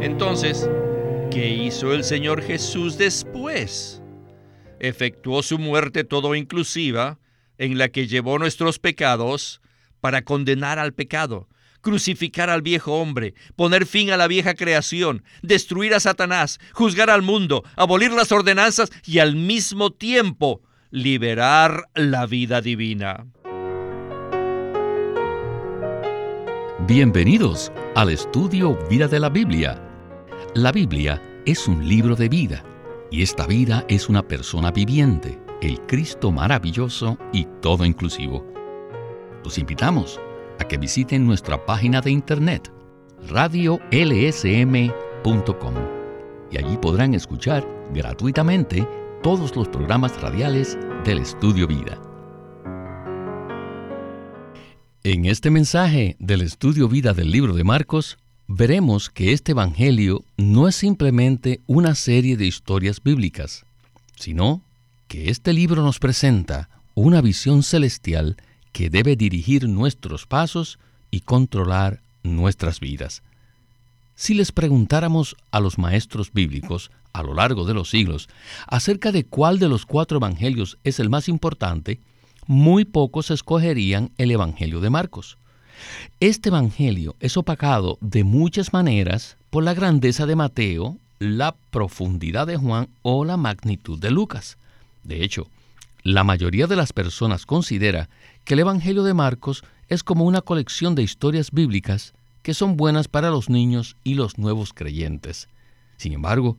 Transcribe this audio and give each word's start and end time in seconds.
Entonces, 0.00 0.70
¿qué 1.32 1.48
hizo 1.48 1.92
el 1.92 2.04
Señor 2.04 2.42
Jesús 2.42 2.98
después? 2.98 4.00
Efectuó 4.78 5.42
su 5.42 5.58
muerte 5.58 6.04
todo 6.04 6.36
inclusiva, 6.36 7.18
en 7.58 7.78
la 7.78 7.88
que 7.88 8.06
llevó 8.06 8.38
nuestros 8.38 8.78
pecados 8.78 9.60
para 10.00 10.22
condenar 10.22 10.78
al 10.78 10.94
pecado, 10.94 11.48
crucificar 11.80 12.48
al 12.48 12.62
viejo 12.62 12.94
hombre, 12.94 13.34
poner 13.56 13.86
fin 13.86 14.12
a 14.12 14.16
la 14.16 14.28
vieja 14.28 14.54
creación, 14.54 15.24
destruir 15.42 15.92
a 15.94 16.00
Satanás, 16.00 16.60
juzgar 16.72 17.10
al 17.10 17.22
mundo, 17.22 17.64
abolir 17.74 18.12
las 18.12 18.30
ordenanzas 18.30 18.90
y 19.04 19.18
al 19.18 19.34
mismo 19.34 19.90
tiempo 19.90 20.62
liberar 20.90 21.88
la 21.94 22.26
vida 22.26 22.60
divina. 22.60 23.26
Bienvenidos 26.86 27.72
al 27.96 28.10
estudio 28.10 28.78
Vida 28.88 29.08
de 29.08 29.18
la 29.18 29.28
Biblia. 29.28 29.87
La 30.60 30.72
Biblia 30.72 31.22
es 31.46 31.68
un 31.68 31.86
libro 31.88 32.16
de 32.16 32.28
vida 32.28 32.64
y 33.12 33.22
esta 33.22 33.46
vida 33.46 33.84
es 33.88 34.08
una 34.08 34.26
persona 34.26 34.72
viviente, 34.72 35.38
el 35.62 35.80
Cristo 35.82 36.32
maravilloso 36.32 37.16
y 37.32 37.46
todo 37.62 37.84
inclusivo. 37.84 38.44
Los 39.44 39.56
invitamos 39.56 40.18
a 40.58 40.64
que 40.64 40.76
visiten 40.76 41.24
nuestra 41.24 41.64
página 41.64 42.00
de 42.00 42.10
internet 42.10 42.72
radiolsm.com 43.28 43.84
y 46.50 46.58
allí 46.58 46.76
podrán 46.78 47.14
escuchar 47.14 47.64
gratuitamente 47.94 48.84
todos 49.22 49.54
los 49.54 49.68
programas 49.68 50.20
radiales 50.20 50.76
del 51.04 51.18
Estudio 51.18 51.68
Vida. 51.68 52.02
En 55.04 55.24
este 55.24 55.52
mensaje 55.52 56.16
del 56.18 56.40
Estudio 56.40 56.88
Vida 56.88 57.14
del 57.14 57.30
libro 57.30 57.54
de 57.54 57.62
Marcos, 57.62 58.18
veremos 58.48 59.10
que 59.10 59.32
este 59.32 59.52
Evangelio 59.52 60.24
no 60.38 60.66
es 60.66 60.74
simplemente 60.74 61.60
una 61.66 61.94
serie 61.94 62.38
de 62.38 62.46
historias 62.46 63.02
bíblicas, 63.02 63.66
sino 64.16 64.62
que 65.06 65.30
este 65.30 65.52
libro 65.52 65.82
nos 65.82 65.98
presenta 65.98 66.70
una 66.94 67.20
visión 67.20 67.62
celestial 67.62 68.36
que 68.72 68.90
debe 68.90 69.16
dirigir 69.16 69.68
nuestros 69.68 70.26
pasos 70.26 70.78
y 71.10 71.20
controlar 71.20 72.00
nuestras 72.22 72.80
vidas. 72.80 73.22
Si 74.16 74.34
les 74.34 74.50
preguntáramos 74.50 75.36
a 75.50 75.60
los 75.60 75.78
maestros 75.78 76.32
bíblicos 76.32 76.90
a 77.12 77.22
lo 77.22 77.34
largo 77.34 77.64
de 77.64 77.74
los 77.74 77.90
siglos 77.90 78.28
acerca 78.66 79.12
de 79.12 79.24
cuál 79.24 79.58
de 79.58 79.68
los 79.68 79.86
cuatro 79.86 80.18
evangelios 80.18 80.78
es 80.84 80.98
el 81.00 81.10
más 81.10 81.28
importante, 81.28 82.00
muy 82.46 82.84
pocos 82.84 83.30
escogerían 83.30 84.10
el 84.16 84.30
Evangelio 84.30 84.80
de 84.80 84.90
Marcos. 84.90 85.36
Este 86.20 86.48
Evangelio 86.48 87.14
es 87.20 87.36
opacado 87.36 87.98
de 88.00 88.24
muchas 88.24 88.72
maneras 88.72 89.36
por 89.50 89.64
la 89.64 89.74
grandeza 89.74 90.26
de 90.26 90.36
Mateo, 90.36 90.96
la 91.18 91.54
profundidad 91.70 92.46
de 92.46 92.56
Juan 92.56 92.88
o 93.02 93.24
la 93.24 93.36
magnitud 93.36 93.98
de 93.98 94.10
Lucas. 94.10 94.58
De 95.04 95.24
hecho, 95.24 95.48
la 96.02 96.24
mayoría 96.24 96.66
de 96.66 96.76
las 96.76 96.92
personas 96.92 97.46
considera 97.46 98.08
que 98.44 98.54
el 98.54 98.60
Evangelio 98.60 99.02
de 99.02 99.14
Marcos 99.14 99.64
es 99.88 100.02
como 100.02 100.24
una 100.24 100.42
colección 100.42 100.94
de 100.94 101.02
historias 101.02 101.50
bíblicas 101.50 102.14
que 102.42 102.54
son 102.54 102.76
buenas 102.76 103.08
para 103.08 103.30
los 103.30 103.50
niños 103.50 103.96
y 104.04 104.14
los 104.14 104.38
nuevos 104.38 104.72
creyentes. 104.72 105.48
Sin 105.96 106.12
embargo, 106.12 106.56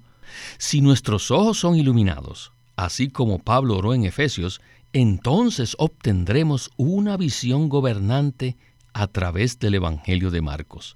si 0.58 0.81
nuestros 0.81 1.31
ojos 1.31 1.59
son 1.59 1.76
iluminados, 1.76 2.52
así 2.76 3.09
como 3.09 3.39
Pablo 3.39 3.78
oró 3.78 3.94
en 3.94 4.06
Efesios, 4.06 4.61
entonces 4.94 5.76
obtendremos 5.80 6.72
una 6.78 7.17
visión 7.17 7.70
gobernante 7.70 8.56
a 8.94 9.08
través 9.08 9.59
del 9.59 9.76
Evangelio 9.76 10.32
de 10.32 10.42
Marcos. 10.42 10.95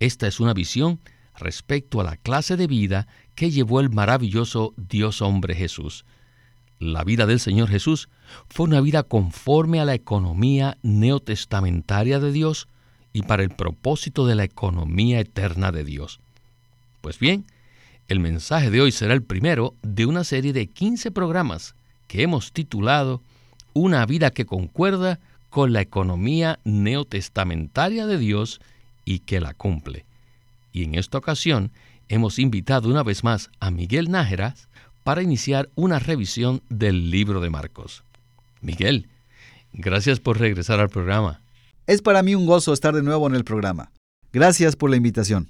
Esta 0.00 0.26
es 0.26 0.40
una 0.40 0.54
visión 0.54 1.00
respecto 1.36 2.00
a 2.00 2.04
la 2.04 2.16
clase 2.16 2.56
de 2.56 2.66
vida 2.66 3.06
que 3.34 3.50
llevó 3.50 3.80
el 3.80 3.90
maravilloso 3.90 4.74
Dios 4.76 5.22
hombre 5.22 5.54
Jesús. 5.54 6.04
La 6.78 7.04
vida 7.04 7.26
del 7.26 7.40
Señor 7.40 7.68
Jesús 7.68 8.08
fue 8.48 8.66
una 8.66 8.80
vida 8.80 9.02
conforme 9.02 9.80
a 9.80 9.84
la 9.84 9.94
economía 9.94 10.76
neotestamentaria 10.82 12.20
de 12.20 12.32
Dios 12.32 12.68
y 13.12 13.22
para 13.22 13.42
el 13.42 13.50
propósito 13.50 14.26
de 14.26 14.34
la 14.34 14.44
economía 14.44 15.20
eterna 15.20 15.72
de 15.72 15.84
Dios. 15.84 16.20
Pues 17.00 17.18
bien, 17.18 17.46
el 18.08 18.20
mensaje 18.20 18.70
de 18.70 18.82
hoy 18.82 18.92
será 18.92 19.14
el 19.14 19.22
primero 19.22 19.74
de 19.82 20.06
una 20.06 20.22
serie 20.22 20.52
de 20.52 20.66
15 20.66 21.10
programas 21.10 21.74
que 22.08 22.22
hemos 22.22 22.52
titulado 22.52 23.22
Una 23.72 24.04
vida 24.06 24.30
que 24.30 24.44
concuerda 24.46 25.18
con 25.56 25.72
la 25.72 25.80
economía 25.80 26.58
neotestamentaria 26.64 28.06
de 28.06 28.18
Dios 28.18 28.60
y 29.06 29.20
que 29.20 29.40
la 29.40 29.54
cumple. 29.54 30.04
Y 30.70 30.84
en 30.84 30.96
esta 30.96 31.16
ocasión 31.16 31.70
hemos 32.10 32.38
invitado 32.38 32.90
una 32.90 33.02
vez 33.02 33.24
más 33.24 33.48
a 33.58 33.70
Miguel 33.70 34.10
Nájera 34.10 34.54
para 35.02 35.22
iniciar 35.22 35.70
una 35.74 35.98
revisión 35.98 36.60
del 36.68 37.10
libro 37.10 37.40
de 37.40 37.48
Marcos. 37.48 38.04
Miguel, 38.60 39.08
gracias 39.72 40.20
por 40.20 40.38
regresar 40.38 40.78
al 40.78 40.90
programa. 40.90 41.40
Es 41.86 42.02
para 42.02 42.22
mí 42.22 42.34
un 42.34 42.44
gozo 42.44 42.74
estar 42.74 42.94
de 42.94 43.02
nuevo 43.02 43.26
en 43.26 43.34
el 43.34 43.44
programa. 43.44 43.90
Gracias 44.34 44.76
por 44.76 44.90
la 44.90 44.96
invitación. 44.96 45.48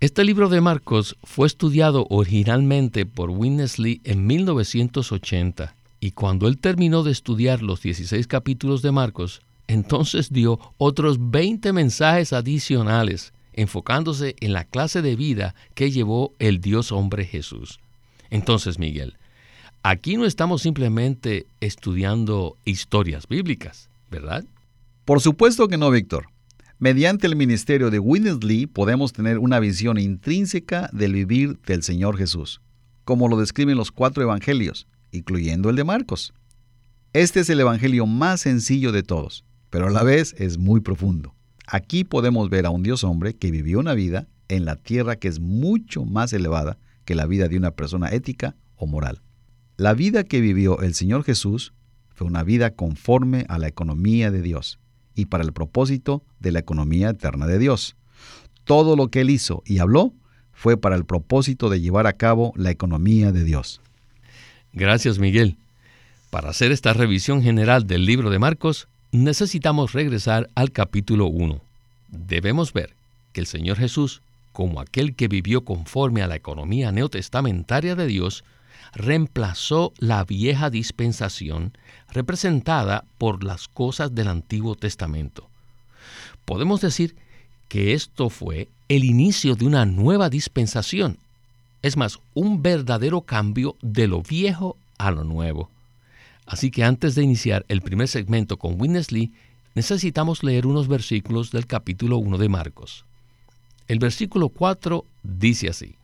Este 0.00 0.24
libro 0.24 0.48
de 0.48 0.62
Marcos 0.62 1.18
fue 1.24 1.46
estudiado 1.46 2.06
originalmente 2.08 3.04
por 3.04 3.28
Winnesley 3.28 4.00
en 4.04 4.26
1980 4.26 5.73
y 6.04 6.10
cuando 6.10 6.48
él 6.48 6.58
terminó 6.58 7.02
de 7.02 7.12
estudiar 7.12 7.62
los 7.62 7.80
16 7.80 8.26
capítulos 8.26 8.82
de 8.82 8.92
Marcos, 8.92 9.40
entonces 9.68 10.30
dio 10.30 10.60
otros 10.76 11.30
20 11.30 11.72
mensajes 11.72 12.34
adicionales, 12.34 13.32
enfocándose 13.54 14.36
en 14.40 14.52
la 14.52 14.64
clase 14.64 15.00
de 15.00 15.16
vida 15.16 15.54
que 15.74 15.90
llevó 15.90 16.34
el 16.38 16.60
Dios 16.60 16.92
hombre 16.92 17.24
Jesús. 17.24 17.80
Entonces, 18.28 18.78
Miguel, 18.78 19.16
aquí 19.82 20.18
no 20.18 20.26
estamos 20.26 20.60
simplemente 20.60 21.46
estudiando 21.62 22.58
historias 22.66 23.26
bíblicas, 23.26 23.88
¿verdad? 24.10 24.44
Por 25.06 25.22
supuesto 25.22 25.68
que 25.68 25.78
no, 25.78 25.90
Víctor. 25.90 26.26
Mediante 26.78 27.26
el 27.26 27.34
ministerio 27.34 27.90
de 27.90 27.98
Winnesley 27.98 28.66
podemos 28.66 29.14
tener 29.14 29.38
una 29.38 29.58
visión 29.58 29.96
intrínseca 29.96 30.90
del 30.92 31.14
vivir 31.14 31.58
del 31.64 31.82
Señor 31.82 32.18
Jesús, 32.18 32.60
como 33.06 33.26
lo 33.26 33.38
describen 33.38 33.78
los 33.78 33.90
cuatro 33.90 34.22
evangelios, 34.22 34.86
incluyendo 35.14 35.70
el 35.70 35.76
de 35.76 35.84
Marcos. 35.84 36.34
Este 37.12 37.40
es 37.40 37.48
el 37.48 37.60
Evangelio 37.60 38.06
más 38.06 38.40
sencillo 38.40 38.92
de 38.92 39.02
todos, 39.02 39.44
pero 39.70 39.86
a 39.86 39.90
la 39.90 40.02
vez 40.02 40.34
es 40.38 40.58
muy 40.58 40.80
profundo. 40.80 41.34
Aquí 41.66 42.04
podemos 42.04 42.50
ver 42.50 42.66
a 42.66 42.70
un 42.70 42.82
Dios 42.82 43.04
hombre 43.04 43.34
que 43.34 43.50
vivió 43.50 43.78
una 43.78 43.94
vida 43.94 44.28
en 44.48 44.64
la 44.64 44.76
tierra 44.76 45.16
que 45.16 45.28
es 45.28 45.40
mucho 45.40 46.04
más 46.04 46.32
elevada 46.32 46.78
que 47.04 47.14
la 47.14 47.26
vida 47.26 47.48
de 47.48 47.56
una 47.56 47.70
persona 47.70 48.08
ética 48.08 48.56
o 48.76 48.86
moral. 48.86 49.22
La 49.76 49.94
vida 49.94 50.24
que 50.24 50.40
vivió 50.40 50.80
el 50.80 50.94
Señor 50.94 51.24
Jesús 51.24 51.72
fue 52.10 52.26
una 52.26 52.42
vida 52.42 52.70
conforme 52.70 53.46
a 53.48 53.58
la 53.58 53.68
economía 53.68 54.30
de 54.30 54.42
Dios 54.42 54.78
y 55.14 55.26
para 55.26 55.44
el 55.44 55.52
propósito 55.52 56.24
de 56.40 56.52
la 56.52 56.60
economía 56.60 57.10
eterna 57.10 57.46
de 57.46 57.58
Dios. 57.58 57.96
Todo 58.64 58.96
lo 58.96 59.08
que 59.08 59.20
él 59.20 59.30
hizo 59.30 59.62
y 59.66 59.78
habló 59.78 60.14
fue 60.52 60.76
para 60.76 60.96
el 60.96 61.04
propósito 61.04 61.68
de 61.70 61.80
llevar 61.80 62.06
a 62.06 62.14
cabo 62.14 62.52
la 62.56 62.70
economía 62.70 63.32
de 63.32 63.44
Dios. 63.44 63.80
Gracias, 64.74 65.20
Miguel. 65.20 65.56
Para 66.30 66.50
hacer 66.50 66.72
esta 66.72 66.92
revisión 66.92 67.44
general 67.44 67.86
del 67.86 68.04
libro 68.04 68.28
de 68.30 68.40
Marcos, 68.40 68.88
necesitamos 69.12 69.92
regresar 69.92 70.50
al 70.56 70.72
capítulo 70.72 71.26
1. 71.26 71.60
Debemos 72.08 72.72
ver 72.72 72.92
que 73.32 73.40
el 73.40 73.46
Señor 73.46 73.76
Jesús, 73.76 74.20
como 74.52 74.80
aquel 74.80 75.14
que 75.14 75.28
vivió 75.28 75.64
conforme 75.64 76.22
a 76.22 76.26
la 76.26 76.34
economía 76.34 76.90
neotestamentaria 76.90 77.94
de 77.94 78.08
Dios, 78.08 78.42
reemplazó 78.94 79.92
la 79.98 80.24
vieja 80.24 80.70
dispensación 80.70 81.72
representada 82.10 83.04
por 83.16 83.44
las 83.44 83.68
cosas 83.68 84.12
del 84.12 84.26
Antiguo 84.26 84.74
Testamento. 84.74 85.48
Podemos 86.44 86.80
decir 86.80 87.14
que 87.68 87.94
esto 87.94 88.28
fue 88.28 88.66
el 88.88 89.04
inicio 89.04 89.54
de 89.54 89.66
una 89.66 89.86
nueva 89.86 90.30
dispensación, 90.30 91.18
es 91.84 91.98
más, 91.98 92.18
un 92.32 92.62
verdadero 92.62 93.20
cambio 93.20 93.76
de 93.82 94.08
lo 94.08 94.22
viejo 94.22 94.78
a 94.96 95.10
lo 95.10 95.22
nuevo. 95.22 95.68
Así 96.46 96.70
que 96.70 96.82
antes 96.82 97.14
de 97.14 97.22
iniciar 97.22 97.66
el 97.68 97.82
primer 97.82 98.08
segmento 98.08 98.56
con 98.56 98.80
Winnesley, 98.80 99.32
necesitamos 99.74 100.42
leer 100.42 100.66
unos 100.66 100.88
versículos 100.88 101.50
del 101.50 101.66
capítulo 101.66 102.16
1 102.16 102.38
de 102.38 102.48
Marcos. 102.48 103.04
El 103.86 103.98
versículo 103.98 104.48
4 104.48 105.04
dice 105.22 105.68
así. 105.68 105.96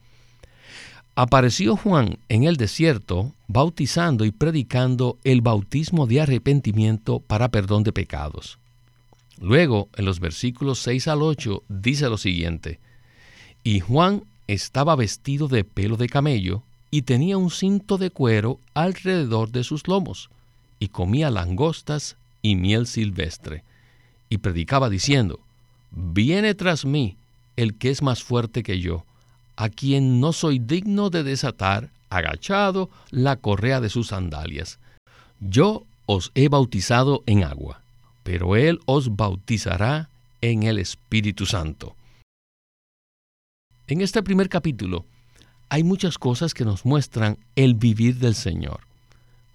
Apareció 1.15 1.77
Juan 1.77 2.19
en 2.29 2.45
el 2.45 2.59
desierto, 2.59 3.33
bautizando 3.49 4.27
y 4.27 4.33
predicando 4.33 5.17
el 5.25 5.41
bautismo 5.41 6.07
de 6.07 6.21
arrepentimiento 6.21 7.21
para 7.21 7.49
perdón 7.49 7.85
de 7.85 7.93
pecados. 7.95 8.59
Luego, 9.41 9.89
en 9.97 10.05
los 10.05 10.21
versículos 10.21 10.81
6 10.81 11.09
al 11.09 11.23
8, 11.23 11.63
dice 11.71 12.11
lo 12.11 12.19
siguiente, 12.19 12.81
Y 13.65 13.81
Juan 13.81 14.25
estaba 14.53 14.97
vestido 14.97 15.47
de 15.47 15.63
pelo 15.63 15.97
de 15.97 16.09
camello 16.09 16.63
y 16.91 17.03
tenía 17.03 17.39
un 17.39 17.51
cinto 17.51 17.99
de 17.99 18.11
cuero 18.11 18.59
alrededor 18.75 19.53
de 19.53 19.63
sus 19.63 19.87
lomos, 19.87 20.29
y 20.81 20.89
comía 20.89 21.31
langostas 21.31 22.17
y 22.43 22.57
miel 22.57 22.87
silvestre, 22.87 23.63
y 24.29 24.39
predicaba 24.39 24.91
diciendo, 24.91 25.39
Viene 25.93 26.55
tras 26.55 26.85
mí 26.85 27.17
el 27.57 27.75
que 27.75 27.91
es 27.91 28.03
más 28.03 28.25
fuerte 28.25 28.63
que 28.63 28.81
yo, 28.81 29.05
a 29.57 29.69
quien 29.69 30.21
no 30.21 30.33
soy 30.33 30.59
digno 30.59 31.11
de 31.11 31.23
desatar, 31.23 31.91
agachado, 32.09 32.91
la 33.11 33.37
correa 33.37 33.81
de 33.81 33.89
sus 33.89 34.09
sandalias. 34.09 34.79
Yo 35.41 35.85
os 36.07 36.33
he 36.35 36.49
bautizado 36.49 37.23
en 37.27 37.45
agua, 37.45 37.83
pero 38.25 38.57
Él 38.57 38.81
os 38.87 39.17
bautizará 39.17 40.09
en 40.41 40.65
el 40.65 40.79
Espíritu 40.79 41.47
Santo. 41.47 41.95
En 43.91 44.03
este 44.03 44.23
primer 44.23 44.49
capítulo 44.49 45.05
hay 45.69 45.83
muchas 45.83 46.17
cosas 46.17 46.55
que 46.55 46.65
nos 46.65 46.85
muestran 46.85 47.39
el 47.57 47.75
vivir 47.75 48.21
del 48.21 48.37
Señor. 48.37 48.83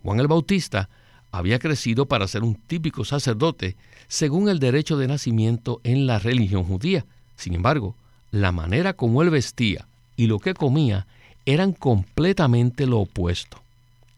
Juan 0.03 0.19
el 0.19 0.27
Bautista 0.27 0.89
había 1.31 1.57
crecido 1.57 2.05
para 2.05 2.27
ser 2.27 2.43
un 2.43 2.55
típico 2.55 3.05
sacerdote 3.05 3.77
según 4.09 4.49
el 4.49 4.59
derecho 4.59 4.97
de 4.97 5.07
nacimiento 5.07 5.79
en 5.85 6.05
la 6.05 6.19
religión 6.19 6.65
judía. 6.65 7.05
Sin 7.37 7.53
embargo, 7.53 7.95
la 8.29 8.51
manera 8.51 8.91
como 8.91 9.21
él 9.21 9.29
vestía 9.29 9.87
y 10.17 10.27
lo 10.27 10.39
que 10.39 10.53
comía 10.53 11.07
eran 11.45 11.71
completamente 11.71 12.87
lo 12.87 12.99
opuesto. 12.99 13.61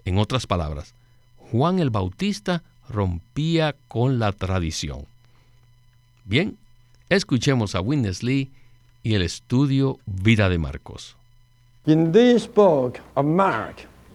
En 0.03 0.17
otras 0.17 0.47
palabras, 0.47 0.95
Juan 1.51 1.77
el 1.77 1.91
Bautista 1.91 2.63
rompía 2.89 3.75
con 3.87 4.17
la 4.17 4.31
tradición. 4.31 5.05
Bien, 6.25 6.57
escuchemos 7.07 7.75
a 7.75 7.81
Witness 7.81 8.23
Lee 8.23 8.49
y 9.03 9.15
el 9.15 9.21
estudio 9.21 9.99
Vida 10.05 10.49
de 10.49 10.57
Marcos. 10.57 11.17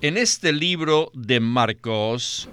en 0.02 0.18
este 0.18 0.52
libro 0.52 1.10
de 1.14 1.38
Marcos, 1.38 2.48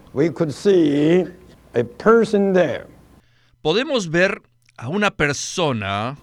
podemos 3.61 4.09
ver 4.09 4.41
a 4.77 4.87
una 4.87 5.09
persona 5.09 6.15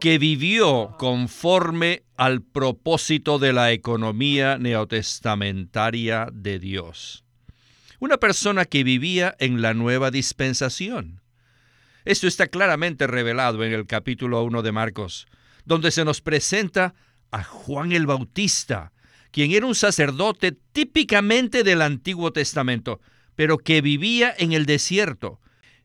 que 0.00 0.18
vivió 0.18 0.94
conforme 0.98 2.02
al 2.16 2.42
propósito 2.42 3.40
de 3.40 3.52
la 3.52 3.72
economía 3.72 4.56
neotestamentaria 4.58 6.28
de 6.32 6.60
Dios. 6.60 7.24
Una 7.98 8.18
persona 8.18 8.64
que 8.66 8.84
vivía 8.84 9.34
en 9.40 9.62
la 9.62 9.74
nueva 9.74 10.12
dispensación. 10.12 11.23
Esto 12.04 12.26
está 12.26 12.48
claramente 12.48 13.06
revelado 13.06 13.64
en 13.64 13.72
el 13.72 13.86
capítulo 13.86 14.42
1 14.42 14.60
de 14.60 14.72
Marcos, 14.72 15.26
donde 15.64 15.90
se 15.90 16.04
nos 16.04 16.20
presenta 16.20 16.94
a 17.30 17.42
Juan 17.42 17.92
el 17.92 18.04
Bautista, 18.04 18.92
quien 19.30 19.52
era 19.52 19.64
un 19.64 19.74
sacerdote 19.74 20.52
típicamente 20.72 21.64
del 21.64 21.80
Antiguo 21.80 22.30
Testamento, 22.30 23.00
pero 23.36 23.56
que 23.56 23.80
vivía 23.80 24.34
en 24.36 24.52
el 24.52 24.66
desierto. 24.66 25.40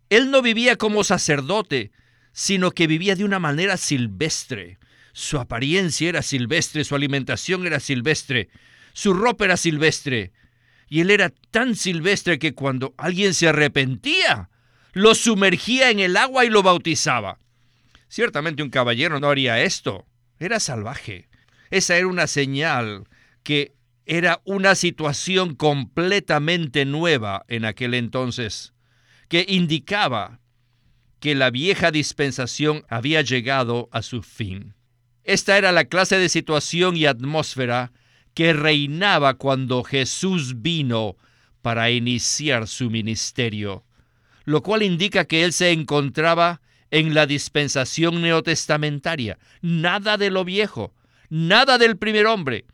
Él 0.10 0.30
no 0.30 0.42
vivía 0.42 0.75
como 0.75 1.06
sacerdote, 1.06 1.92
sino 2.33 2.71
que 2.71 2.88
vivía 2.88 3.16
de 3.16 3.24
una 3.24 3.39
manera 3.39 3.77
silvestre. 3.77 4.77
Su 5.13 5.39
apariencia 5.39 6.10
era 6.10 6.21
silvestre, 6.21 6.83
su 6.83 6.95
alimentación 6.95 7.66
era 7.66 7.80
silvestre, 7.80 8.50
su 8.92 9.13
ropa 9.13 9.45
era 9.45 9.56
silvestre. 9.56 10.33
Y 10.89 11.00
él 11.00 11.12
era 11.12 11.31
tan 11.51 11.77
silvestre 11.77 12.39
que 12.39 12.54
cuando 12.54 12.94
alguien 12.98 13.33
se 13.33 13.48
arrepentía, 13.48 14.50
lo 15.00 15.16
sumergía 15.16 15.92
en 15.92 16.00
el 16.00 16.18
agua 16.18 16.44
y 16.44 16.50
lo 16.50 16.62
bautizaba. 16.62 17.40
Ciertamente 18.10 18.63
un 18.63 18.69
caballero 18.69 19.19
no 19.19 19.30
haría 19.30 19.62
esto. 19.62 20.06
Era 20.40 20.60
salvaje. 20.60 21.30
Esa 21.69 21.96
era 21.96 22.07
una 22.07 22.28
señal 22.28 23.07
que 23.44 23.75
era 24.06 24.42
una 24.44 24.75
situación 24.75 25.56
completamente 25.56 26.84
nueva 26.84 27.46
en 27.48 27.63
aquel 27.63 27.94
entonces, 27.94 28.74
que 29.30 29.46
indicaba 29.48 30.42
que 31.19 31.34
la 31.34 31.50
vieja 31.50 31.92
dispensación 31.92 32.84
había 32.90 33.22
llegado 33.22 33.88
a 33.92 34.02
su 34.02 34.22
fin. 34.22 34.74
Esta 35.24 35.57
era 35.57 35.72
la 35.72 35.86
clase 35.86 36.18
de 36.18 36.28
situación 36.28 36.98
y 36.98 37.06
atmósfera 37.06 37.94
que 38.34 38.52
reinaba 38.52 39.36
cuando 39.36 39.84
Jesús 39.84 40.62
vino 40.62 41.16
para 41.62 41.90
iniciar 41.92 42.68
su 42.68 42.90
ministerio, 42.90 43.86
lo 44.50 44.63
cual 44.63 44.81
indica 44.81 45.25
que 45.25 45.44
él 45.44 45.54
se 45.54 45.72
encontraba 45.72 46.60
en 46.90 47.13
la 47.13 47.28
dispensación 47.28 48.24
neotestamentaria, 48.24 49.38
nada 49.62 50.18
de 50.18 50.31
lo 50.31 50.44
viejo, 50.44 50.92
nada 51.30 51.78
del 51.78 51.98
primer 51.98 52.25
hombre, 52.25 52.66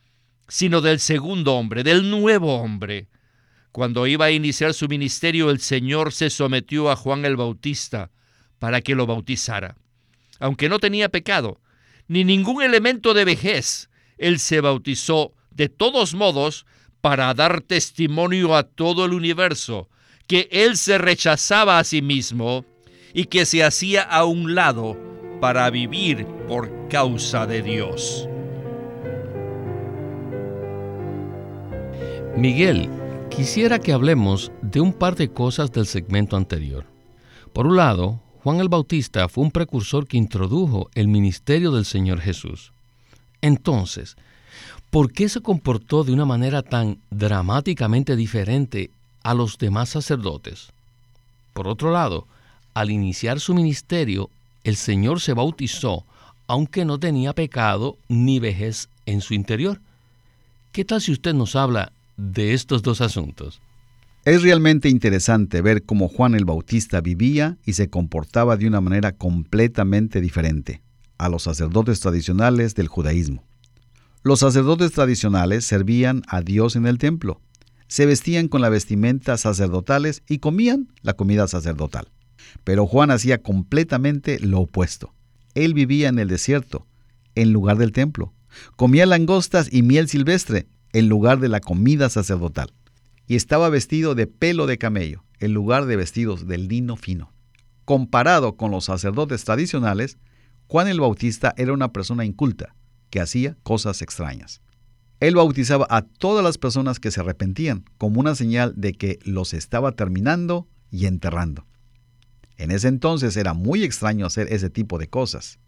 sino 0.47 0.79
del 0.79 1.01
segundo 1.01 1.55
hombre, 1.55 1.83
del 1.83 2.09
nuevo 2.09 2.61
hombre. 2.61 3.09
Cuando 3.73 4.07
iba 4.07 4.23
a 4.23 4.31
iniciar 4.31 4.73
su 4.73 4.87
ministerio, 4.87 5.49
el 5.49 5.59
Señor 5.59 6.13
se 6.13 6.29
sometió 6.29 6.89
a 6.89 6.95
Juan 6.95 7.25
el 7.25 7.35
Bautista, 7.35 8.09
para 8.57 8.79
que 8.79 8.95
lo 8.95 9.05
bautizara. 9.05 9.75
Aunque 10.39 10.69
no 10.69 10.79
tenía 10.79 11.09
pecado, 11.09 11.59
ni 12.07 12.23
ningún 12.23 12.63
elemento 12.63 13.13
de 13.13 13.25
vejez, 13.25 13.89
él 14.17 14.39
se 14.39 14.61
bautizó 14.61 15.33
de 15.51 15.67
todos 15.67 16.13
modos 16.13 16.65
para 17.01 17.33
dar 17.33 17.59
testimonio 17.59 18.55
a 18.55 18.63
todo 18.63 19.03
el 19.03 19.11
universo 19.11 19.89
que 20.27 20.47
él 20.51 20.77
se 20.77 20.97
rechazaba 20.97 21.79
a 21.79 21.83
sí 21.83 22.01
mismo 22.01 22.65
y 23.13 23.25
que 23.25 23.45
se 23.45 23.63
hacía 23.63 24.01
a 24.01 24.25
un 24.25 24.55
lado 24.55 24.97
para 25.39 25.69
vivir 25.69 26.25
por 26.47 26.87
causa 26.89 27.45
de 27.45 27.61
Dios. 27.61 28.27
Miguel, 32.35 32.89
quisiera 33.29 33.79
que 33.79 33.93
hablemos 33.93 34.51
de 34.61 34.81
un 34.81 34.91
par 34.91 35.15
de 35.15 35.29
cosas 35.29 35.71
del 35.71 35.85
segmento 35.85 36.35
anterior. 36.35 36.85
Por 37.53 37.67
un 37.67 37.77
lado, 37.77 38.19
Juan 38.43 38.59
el 38.59 38.67
Bautista 38.67 39.29
fue 39.29 39.45
un 39.45 39.51
precursor 39.51 40.07
que 40.07 40.17
introdujo 40.17 40.89
el 40.95 41.07
ministerio 41.07 41.71
del 41.71 41.85
Señor 41.85 42.19
Jesús. 42.19 42.73
Entonces, 43.41 44.17
¿por 44.89 45.13
qué 45.13 45.29
se 45.29 45.41
comportó 45.41 46.03
de 46.03 46.11
una 46.11 46.25
manera 46.25 46.61
tan 46.61 46.99
dramáticamente 47.09 48.15
diferente 48.15 48.91
a 49.25 49.33
los 49.33 49.57
demás 49.57 49.89
sacerdotes? 49.89 50.69
Por 51.53 51.67
otro 51.67 51.91
lado, 51.91 52.27
al 52.75 52.91
iniciar 52.91 53.39
su 53.39 53.55
ministerio, 53.55 54.29
el 54.63 54.75
Señor 54.75 55.19
se 55.19 55.33
bautizó, 55.33 56.05
aunque 56.45 56.85
no 56.85 56.99
tenía 56.99 57.33
pecado 57.33 57.97
ni 58.07 58.39
vejez 58.39 58.87
en 59.07 59.21
su 59.21 59.33
interior. 59.33 59.81
¿Qué 60.71 60.85
tal 60.85 61.01
si 61.01 61.11
usted 61.11 61.33
nos 61.33 61.55
habla 61.55 61.91
de 62.17 62.53
estos 62.53 62.83
dos 62.83 63.01
asuntos? 63.01 63.61
Es 64.25 64.43
realmente 64.43 64.89
interesante 64.89 65.61
ver 65.61 65.83
cómo 65.83 66.07
Juan 66.07 66.35
el 66.35 66.45
Bautista 66.45 67.01
vivía 67.01 67.57
y 67.65 67.73
se 67.73 67.89
comportaba 67.89 68.57
de 68.57 68.67
una 68.67 68.79
manera 68.79 69.11
completamente 69.11 70.21
diferente 70.21 70.81
a 71.17 71.29
los 71.29 71.43
sacerdotes 71.43 71.99
tradicionales 71.99 72.75
del 72.75 72.89
judaísmo. 72.89 73.43
Los 74.21 74.41
sacerdotes 74.41 74.91
tradicionales 74.91 75.65
servían 75.65 76.21
a 76.27 76.41
Dios 76.41 76.75
en 76.75 76.85
el 76.85 76.99
templo, 76.99 77.39
se 77.87 78.05
vestían 78.05 78.47
con 78.47 78.61
la 78.61 78.69
vestimenta 78.69 79.37
sacerdotales 79.37 80.23
y 80.27 80.39
comían 80.39 80.93
la 81.01 81.13
comida 81.13 81.47
sacerdotal. 81.47 82.11
Pero 82.63 82.87
Juan 82.87 83.11
hacía 83.11 83.41
completamente 83.41 84.39
lo 84.39 84.61
opuesto. 84.61 85.13
Él 85.53 85.73
vivía 85.73 86.09
en 86.09 86.19
el 86.19 86.27
desierto, 86.27 86.85
en 87.35 87.51
lugar 87.51 87.77
del 87.77 87.91
templo. 87.91 88.33
Comía 88.75 89.05
langostas 89.05 89.71
y 89.71 89.83
miel 89.83 90.07
silvestre, 90.07 90.67
en 90.93 91.09
lugar 91.09 91.39
de 91.39 91.49
la 91.49 91.59
comida 91.59 92.09
sacerdotal 92.09 92.73
y 93.27 93.35
estaba 93.35 93.69
vestido 93.69 94.15
de 94.15 94.27
pelo 94.27 94.67
de 94.67 94.77
camello, 94.77 95.23
en 95.39 95.53
lugar 95.53 95.85
de 95.85 95.95
vestidos 95.95 96.47
de 96.47 96.57
lino 96.57 96.95
fino. 96.95 97.31
Comparado 97.83 98.55
con 98.55 98.71
los 98.71 98.85
sacerdotes 98.85 99.43
tradicionales, 99.43 100.17
Juan 100.67 100.87
el 100.87 100.99
Bautista 100.99 101.53
era 101.57 101.73
una 101.73 101.91
persona 101.91 102.25
inculta, 102.25 102.75
que 103.09 103.19
hacía 103.19 103.57
cosas 103.63 104.01
extrañas. 104.01 104.61
Él 105.19 105.35
bautizaba 105.35 105.87
a 105.89 106.01
todas 106.01 106.43
las 106.43 106.57
personas 106.57 106.99
que 106.99 107.11
se 107.11 107.21
arrepentían 107.21 107.85
como 107.97 108.19
una 108.19 108.35
señal 108.35 108.73
de 108.75 108.93
que 108.93 109.19
los 109.23 109.53
estaba 109.53 109.93
terminando 109.93 110.67
y 110.91 111.05
enterrando. 111.05 111.65
En 112.57 112.71
ese 112.71 112.87
entonces 112.87 113.35
era 113.37 113.53
muy 113.53 113.83
extraño 113.83 114.25
hacer 114.25 114.51
ese 114.51 114.69
tipo 114.69 114.97
de 114.97 115.07
cosas. 115.07 115.59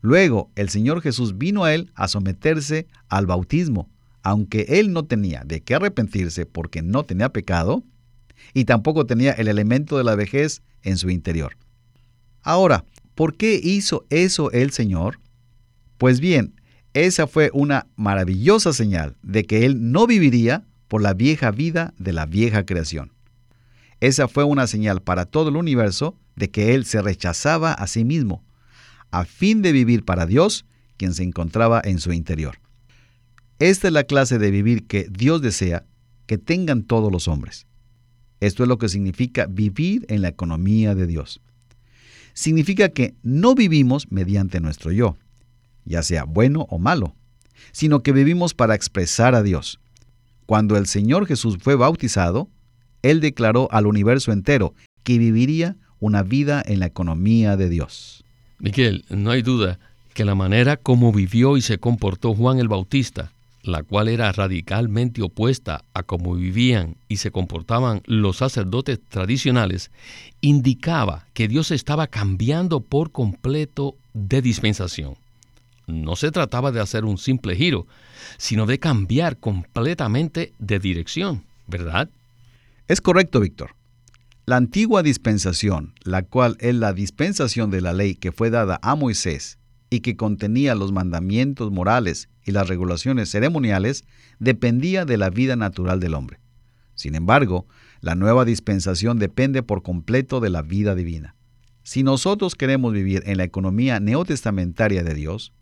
Luego 0.00 0.50
el 0.54 0.70
Señor 0.70 1.02
Jesús 1.02 1.36
vino 1.36 1.64
a 1.64 1.74
él 1.74 1.92
a 1.94 2.08
someterse 2.08 2.86
al 3.08 3.26
bautismo 3.26 3.90
aunque 4.22 4.66
él 4.68 4.92
no 4.92 5.04
tenía 5.04 5.42
de 5.44 5.62
qué 5.62 5.74
arrepentirse 5.74 6.46
porque 6.46 6.82
no 6.82 7.04
tenía 7.04 7.30
pecado, 7.30 7.84
y 8.54 8.64
tampoco 8.64 9.06
tenía 9.06 9.32
el 9.32 9.48
elemento 9.48 9.98
de 9.98 10.04
la 10.04 10.14
vejez 10.14 10.62
en 10.82 10.96
su 10.96 11.10
interior. 11.10 11.56
Ahora, 12.42 12.84
¿por 13.14 13.36
qué 13.36 13.60
hizo 13.62 14.06
eso 14.08 14.50
el 14.52 14.70
Señor? 14.70 15.20
Pues 15.98 16.20
bien, 16.20 16.54
esa 16.94 17.26
fue 17.26 17.50
una 17.52 17.86
maravillosa 17.96 18.72
señal 18.72 19.16
de 19.22 19.44
que 19.44 19.64
él 19.64 19.92
no 19.92 20.06
viviría 20.06 20.64
por 20.88 21.02
la 21.02 21.14
vieja 21.14 21.50
vida 21.50 21.94
de 21.98 22.12
la 22.12 22.26
vieja 22.26 22.66
creación. 22.66 23.12
Esa 24.00 24.26
fue 24.28 24.44
una 24.44 24.66
señal 24.66 25.02
para 25.02 25.26
todo 25.26 25.50
el 25.50 25.56
universo 25.56 26.16
de 26.34 26.50
que 26.50 26.74
él 26.74 26.84
se 26.84 27.00
rechazaba 27.00 27.72
a 27.72 27.86
sí 27.86 28.04
mismo, 28.04 28.42
a 29.10 29.24
fin 29.24 29.62
de 29.62 29.72
vivir 29.72 30.04
para 30.04 30.26
Dios, 30.26 30.64
quien 30.96 31.14
se 31.14 31.22
encontraba 31.22 31.80
en 31.84 31.98
su 31.98 32.12
interior. 32.12 32.58
Esta 33.58 33.88
es 33.88 33.92
la 33.92 34.04
clase 34.04 34.38
de 34.38 34.50
vivir 34.50 34.86
que 34.86 35.06
Dios 35.10 35.42
desea 35.42 35.84
que 36.26 36.38
tengan 36.38 36.82
todos 36.82 37.12
los 37.12 37.28
hombres. 37.28 37.66
Esto 38.40 38.62
es 38.62 38.68
lo 38.68 38.78
que 38.78 38.88
significa 38.88 39.46
vivir 39.46 40.06
en 40.08 40.22
la 40.22 40.28
economía 40.28 40.94
de 40.94 41.06
Dios. 41.06 41.40
significa 42.32 42.88
que 42.90 43.14
no 43.22 43.54
vivimos 43.54 44.10
mediante 44.10 44.60
nuestro 44.60 44.92
yo, 44.92 45.18
ya 45.84 46.02
sea 46.02 46.24
bueno 46.24 46.66
o 46.70 46.78
malo, 46.78 47.14
sino 47.72 48.02
que 48.02 48.12
vivimos 48.12 48.54
para 48.54 48.74
expresar 48.74 49.34
a 49.34 49.42
Dios. 49.42 49.80
Cuando 50.46 50.76
el 50.76 50.86
Señor 50.86 51.26
Jesús 51.26 51.58
fue 51.60 51.76
bautizado, 51.76 52.48
Él 53.02 53.20
declaró 53.20 53.68
al 53.70 53.86
universo 53.86 54.32
entero 54.32 54.74
que 55.04 55.18
viviría 55.18 55.76
una 56.00 56.22
vida 56.22 56.62
en 56.64 56.80
la 56.80 56.86
economía 56.86 57.56
de 57.56 57.68
Dios. 57.68 58.24
Miguel, 58.58 59.04
no 59.10 59.30
hay 59.30 59.42
duda 59.42 59.78
que 60.14 60.24
la 60.24 60.34
manera 60.34 60.76
como 60.76 61.12
vivió 61.12 61.56
y 61.56 61.62
se 61.62 61.78
comportó 61.78 62.34
Juan 62.34 62.58
el 62.58 62.68
Bautista, 62.68 63.32
la 63.62 63.82
cual 63.82 64.08
era 64.08 64.32
radicalmente 64.32 65.22
opuesta 65.22 65.84
a 65.94 66.02
cómo 66.02 66.34
vivían 66.34 66.96
y 67.08 67.18
se 67.18 67.30
comportaban 67.30 68.02
los 68.06 68.38
sacerdotes 68.38 68.98
tradicionales, 69.08 69.90
indicaba 70.40 71.26
que 71.34 71.48
Dios 71.48 71.70
estaba 71.70 72.06
cambiando 72.06 72.80
por 72.80 73.12
completo 73.12 73.94
de 74.14 74.42
dispensación. 74.42 75.14
No 75.90 76.16
se 76.16 76.30
trataba 76.30 76.72
de 76.72 76.80
hacer 76.80 77.04
un 77.04 77.18
simple 77.18 77.56
giro, 77.56 77.86
sino 78.38 78.66
de 78.66 78.78
cambiar 78.78 79.38
completamente 79.38 80.52
de 80.58 80.78
dirección, 80.78 81.44
¿verdad? 81.66 82.10
Es 82.88 83.00
correcto, 83.00 83.40
Víctor. 83.40 83.76
La 84.46 84.56
antigua 84.56 85.02
dispensación, 85.02 85.94
la 86.02 86.22
cual 86.22 86.56
es 86.60 86.74
la 86.74 86.92
dispensación 86.92 87.70
de 87.70 87.80
la 87.80 87.92
ley 87.92 88.14
que 88.14 88.32
fue 88.32 88.50
dada 88.50 88.80
a 88.82 88.96
Moisés 88.96 89.58
y 89.90 90.00
que 90.00 90.16
contenía 90.16 90.74
los 90.74 90.92
mandamientos 90.92 91.70
morales 91.70 92.28
y 92.44 92.52
las 92.52 92.68
regulaciones 92.68 93.30
ceremoniales, 93.30 94.04
dependía 94.38 95.04
de 95.04 95.18
la 95.18 95.30
vida 95.30 95.56
natural 95.56 96.00
del 96.00 96.14
hombre. 96.14 96.40
Sin 96.94 97.14
embargo, 97.14 97.66
la 98.00 98.14
nueva 98.14 98.44
dispensación 98.44 99.18
depende 99.18 99.62
por 99.62 99.82
completo 99.82 100.40
de 100.40 100.50
la 100.50 100.62
vida 100.62 100.94
divina. 100.94 101.36
Si 101.82 102.02
nosotros 102.02 102.54
queremos 102.54 102.92
vivir 102.92 103.22
en 103.26 103.36
la 103.36 103.44
economía 103.44 104.00
neotestamentaria 104.00 105.02
de 105.02 105.14
Dios, 105.14 105.52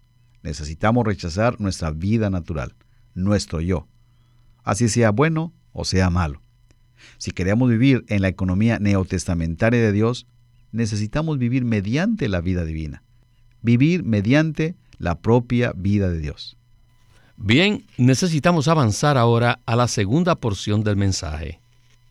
necesitamos 0.48 1.06
rechazar 1.06 1.60
nuestra 1.60 1.90
vida 1.90 2.30
natural, 2.30 2.74
nuestro 3.14 3.60
yo, 3.60 3.86
así 4.64 4.88
sea 4.88 5.10
bueno 5.10 5.52
o 5.72 5.84
sea 5.84 6.08
malo. 6.08 6.40
Si 7.18 7.32
queremos 7.32 7.68
vivir 7.68 8.04
en 8.08 8.22
la 8.22 8.28
economía 8.28 8.78
neotestamentaria 8.78 9.80
de 9.80 9.92
Dios, 9.92 10.26
necesitamos 10.72 11.38
vivir 11.38 11.66
mediante 11.66 12.28
la 12.28 12.40
vida 12.40 12.64
divina, 12.64 13.02
vivir 13.60 14.04
mediante 14.04 14.74
la 14.96 15.20
propia 15.20 15.72
vida 15.76 16.08
de 16.08 16.18
Dios. 16.18 16.56
Bien, 17.36 17.84
necesitamos 17.98 18.68
avanzar 18.68 19.18
ahora 19.18 19.60
a 19.66 19.76
la 19.76 19.86
segunda 19.86 20.34
porción 20.34 20.82
del 20.82 20.96
mensaje. 20.96 21.60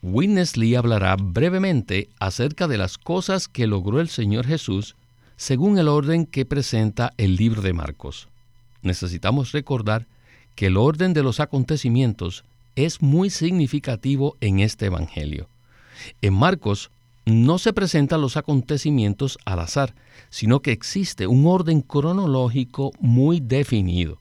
Witness 0.03 0.57
Lee 0.57 0.75
hablará 0.75 1.15
brevemente 1.15 2.09
acerca 2.19 2.67
de 2.67 2.77
las 2.77 2.99
cosas 2.99 3.47
que 3.47 3.65
logró 3.65 3.99
el 3.99 4.09
Señor 4.09 4.45
Jesús 4.45 4.95
según 5.37 5.77
el 5.77 5.87
orden 5.87 6.25
que 6.25 6.45
presenta 6.45 7.13
el 7.17 7.35
libro 7.35 7.61
de 7.61 7.73
Marcos. 7.73 8.27
Necesitamos 8.81 9.53
recordar 9.53 10.07
que 10.55 10.65
el 10.67 10.77
orden 10.77 11.13
de 11.13 11.23
los 11.23 11.39
acontecimientos 11.39 12.43
es 12.75 13.01
muy 13.01 13.29
significativo 13.29 14.35
en 14.41 14.59
este 14.59 14.87
Evangelio. 14.87 15.47
En 16.21 16.33
Marcos 16.33 16.91
no 17.25 17.57
se 17.59 17.73
presentan 17.73 18.21
los 18.21 18.37
acontecimientos 18.37 19.37
al 19.45 19.59
azar, 19.59 19.93
sino 20.29 20.61
que 20.61 20.71
existe 20.71 21.27
un 21.27 21.45
orden 21.45 21.81
cronológico 21.81 22.91
muy 22.99 23.39
definido. 23.39 24.17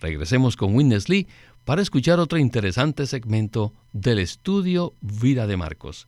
Regresemos 0.00 0.56
con 0.56 0.74
Witness 0.74 1.08
Lee 1.08 1.26
para 1.64 1.82
escuchar 1.82 2.20
otro 2.20 2.38
interesante 2.38 3.06
segmento 3.06 3.72
del 3.92 4.18
estudio 4.18 4.92
Vida 5.00 5.46
de 5.46 5.56
Marcos. 5.56 6.06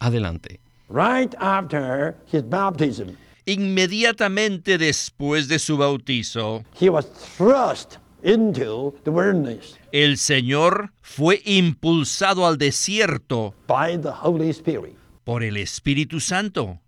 Adelante. 0.00 0.60
Right 0.88 1.34
after 1.38 2.16
his 2.32 2.42
baptism, 2.48 3.10
Inmediatamente 3.46 4.78
después 4.78 5.48
de 5.48 5.58
su 5.58 5.76
bautizo, 5.76 6.64
he 6.80 6.88
was 6.88 7.06
thrust 7.36 7.96
into 8.22 8.94
the 9.04 9.10
wilderness 9.10 9.78
el 9.92 10.16
Señor 10.16 10.92
fue 11.02 11.40
impulsado 11.44 12.46
al 12.46 12.58
desierto 12.58 13.54
by 13.68 14.00
the 14.00 14.08
Holy 14.08 14.50
Spirit. 14.50 14.96
por 15.22 15.44
el 15.44 15.56
Espíritu 15.56 16.20
Santo. 16.20 16.80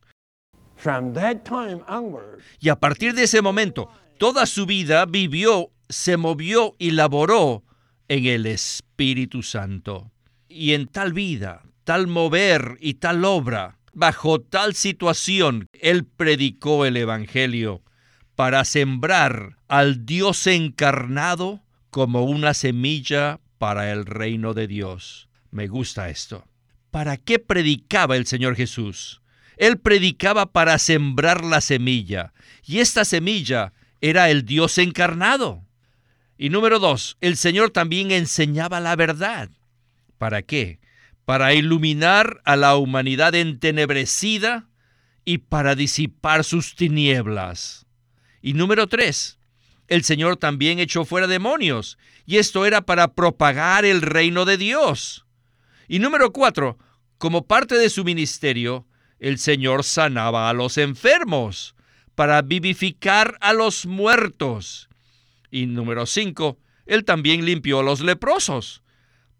From 0.76 1.12
that 1.14 1.42
time 1.44 1.82
onward, 1.88 2.40
Y 2.58 2.68
a 2.68 2.76
partir 2.76 3.14
de 3.14 3.24
ese 3.24 3.42
momento, 3.42 3.88
toda 4.18 4.44
su 4.46 4.66
vida 4.66 5.06
vivió, 5.06 5.70
se 5.88 6.16
movió 6.16 6.74
y 6.78 6.90
laboró 6.90 7.62
en 8.08 8.26
el 8.26 8.46
Espíritu 8.46 9.42
Santo. 9.42 10.10
Y 10.48 10.72
en 10.72 10.86
tal 10.86 11.12
vida, 11.12 11.62
tal 11.84 12.08
mover 12.08 12.76
y 12.80 12.94
tal 12.94 13.24
obra, 13.24 13.75
bajo 13.96 14.42
tal 14.42 14.74
situación, 14.74 15.68
Él 15.72 16.04
predicó 16.04 16.84
el 16.84 16.98
Evangelio 16.98 17.82
para 18.34 18.62
sembrar 18.66 19.56
al 19.68 20.04
Dios 20.04 20.46
encarnado 20.46 21.62
como 21.88 22.24
una 22.24 22.52
semilla 22.52 23.40
para 23.56 23.90
el 23.90 24.04
reino 24.04 24.52
de 24.52 24.66
Dios. 24.66 25.30
Me 25.50 25.66
gusta 25.66 26.10
esto. 26.10 26.44
¿Para 26.90 27.16
qué 27.16 27.38
predicaba 27.38 28.16
el 28.16 28.26
Señor 28.26 28.54
Jesús? 28.54 29.22
Él 29.56 29.78
predicaba 29.78 30.52
para 30.52 30.78
sembrar 30.78 31.42
la 31.42 31.62
semilla, 31.62 32.34
y 32.66 32.80
esta 32.80 33.06
semilla 33.06 33.72
era 34.02 34.28
el 34.28 34.44
Dios 34.44 34.76
encarnado. 34.76 35.64
Y 36.36 36.50
número 36.50 36.78
dos, 36.80 37.16
el 37.22 37.38
Señor 37.38 37.70
también 37.70 38.10
enseñaba 38.10 38.78
la 38.78 38.94
verdad. 38.94 39.48
¿Para 40.18 40.42
qué? 40.42 40.80
Para 41.26 41.52
iluminar 41.52 42.40
a 42.44 42.56
la 42.56 42.76
humanidad 42.76 43.34
entenebrecida 43.34 44.68
y 45.24 45.38
para 45.38 45.74
disipar 45.74 46.44
sus 46.44 46.76
tinieblas. 46.76 47.84
Y 48.40 48.54
número 48.54 48.86
tres, 48.86 49.38
el 49.88 50.04
Señor 50.04 50.36
también 50.36 50.78
echó 50.78 51.04
fuera 51.04 51.26
demonios, 51.26 51.98
y 52.26 52.36
esto 52.36 52.64
era 52.64 52.82
para 52.82 53.14
propagar 53.14 53.84
el 53.84 54.02
reino 54.02 54.44
de 54.44 54.56
Dios. 54.56 55.26
Y 55.88 55.98
número 55.98 56.32
cuatro, 56.32 56.78
como 57.18 57.46
parte 57.46 57.76
de 57.76 57.90
su 57.90 58.04
ministerio, 58.04 58.86
el 59.18 59.38
Señor 59.38 59.82
sanaba 59.82 60.48
a 60.48 60.52
los 60.52 60.78
enfermos, 60.78 61.74
para 62.14 62.40
vivificar 62.40 63.36
a 63.40 63.52
los 63.52 63.84
muertos. 63.84 64.88
Y 65.50 65.66
número 65.66 66.06
cinco, 66.06 66.58
Él 66.86 67.04
también 67.04 67.44
limpió 67.44 67.80
a 67.80 67.82
los 67.82 68.00
leprosos, 68.00 68.82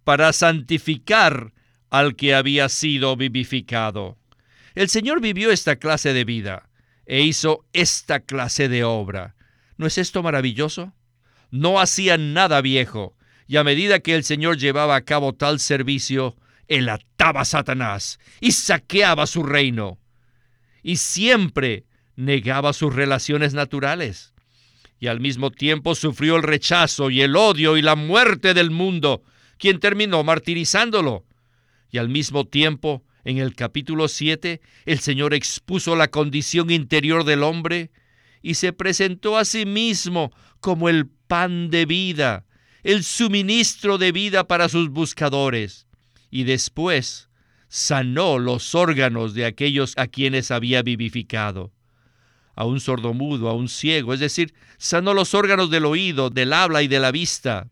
para 0.03 0.33
santificar 0.33 1.53
al 1.99 2.17
que 2.17 2.35
había 2.35 2.69
sido 2.69 3.17
vivificado. 3.17 4.19
El 4.75 4.89
Señor 4.89 5.21
vivió 5.21 5.51
esta 5.51 5.77
clase 5.77 6.13
de 6.13 6.25
vida 6.25 6.69
e 7.07 7.23
hizo 7.23 7.65
esta 7.73 8.21
clase 8.21 8.69
de 8.69 8.85
obra. 8.85 9.35
¿No 9.79 9.87
es 9.87 9.99
esto 9.99 10.23
maravilloso? 10.23 10.93
No 11.51 11.81
hacía 11.81 12.19
nada 12.19 12.61
viejo, 12.61 13.17
y 13.47 13.57
a 13.57 13.65
medida 13.65 14.01
que 14.01 14.15
el 14.15 14.25
Señor 14.25 14.59
llevaba 14.59 14.97
a 14.97 15.03
cabo 15.03 15.35
tal 15.35 15.61
servicio, 15.61 16.37
él 16.69 16.89
ataba 16.89 17.43
a 17.43 17.45
Satanás 17.45 18.19
y 18.41 18.53
saqueaba 18.53 19.27
su 19.27 19.43
reino. 19.43 19.99
Y 20.83 20.97
siempre 20.97 21.85
negaba 22.17 22.73
sus 22.73 22.95
relaciones 22.95 23.55
naturales. 23.55 24.35
Y 24.99 25.09
al 25.09 25.21
mismo 25.21 25.51
tiempo 25.51 25.95
sufrió 25.95 26.37
el 26.37 26.43
rechazo 26.43 27.11
y 27.11 27.23
el 27.23 27.37
odio 27.37 27.77
y 27.77 27.83
la 27.83 27.97
muerte 27.97 28.55
del 28.55 28.71
mundo, 28.71 29.23
quien 29.59 29.79
terminó 29.79 30.25
martirizándolo. 30.25 31.25
Y 31.91 31.99
al 31.99 32.09
mismo 32.09 32.45
tiempo, 32.47 33.05
en 33.25 33.39
el 33.39 33.55
capítulo 33.55 34.09
7, 34.09 34.61
el 34.85 34.99
Señor 35.01 35.35
expuso 35.35 35.97
la 35.97 36.09
condición 36.09 36.71
interior 36.71 37.25
del 37.25 37.43
hombre 37.43 37.91
y 38.43 38.55
se 38.55 38.73
presentó 38.73 39.37
a 39.37 39.45
sí 39.45 39.67
mismo 39.67 40.33
como 40.61 40.89
el 40.89 41.07
pan 41.07 41.71
de 41.71 41.87
vida, 41.87 42.45
el 42.83 43.03
suministro 43.03 43.99
de 43.99 44.13
vida 44.13 44.47
para 44.47 44.69
sus 44.69 44.91
buscadores. 44.91 45.87
Y 46.31 46.45
después 46.45 47.29
sanó 47.69 48.39
los 48.39 48.75
órganos 48.75 49.35
de 49.35 49.45
aquellos 49.45 49.95
a 49.97 50.07
quienes 50.07 50.51
había 50.51 50.83
vivificado. 50.83 51.73
A 52.55 52.65
un 52.65 52.81
sordomudo, 52.81 53.49
a 53.49 53.55
un 53.55 53.69
ciego, 53.69 54.15
es 54.15 54.21
decir, 54.21 54.55
sanó 54.79 55.15
los 55.15 55.35
órganos 55.35 55.71
del 55.71 55.85
oído, 55.85 56.31
del 56.31 56.53
habla 56.53 56.83
y 56.83 56.89
de 56.89 57.01
la 57.01 57.11
vista, 57.11 57.69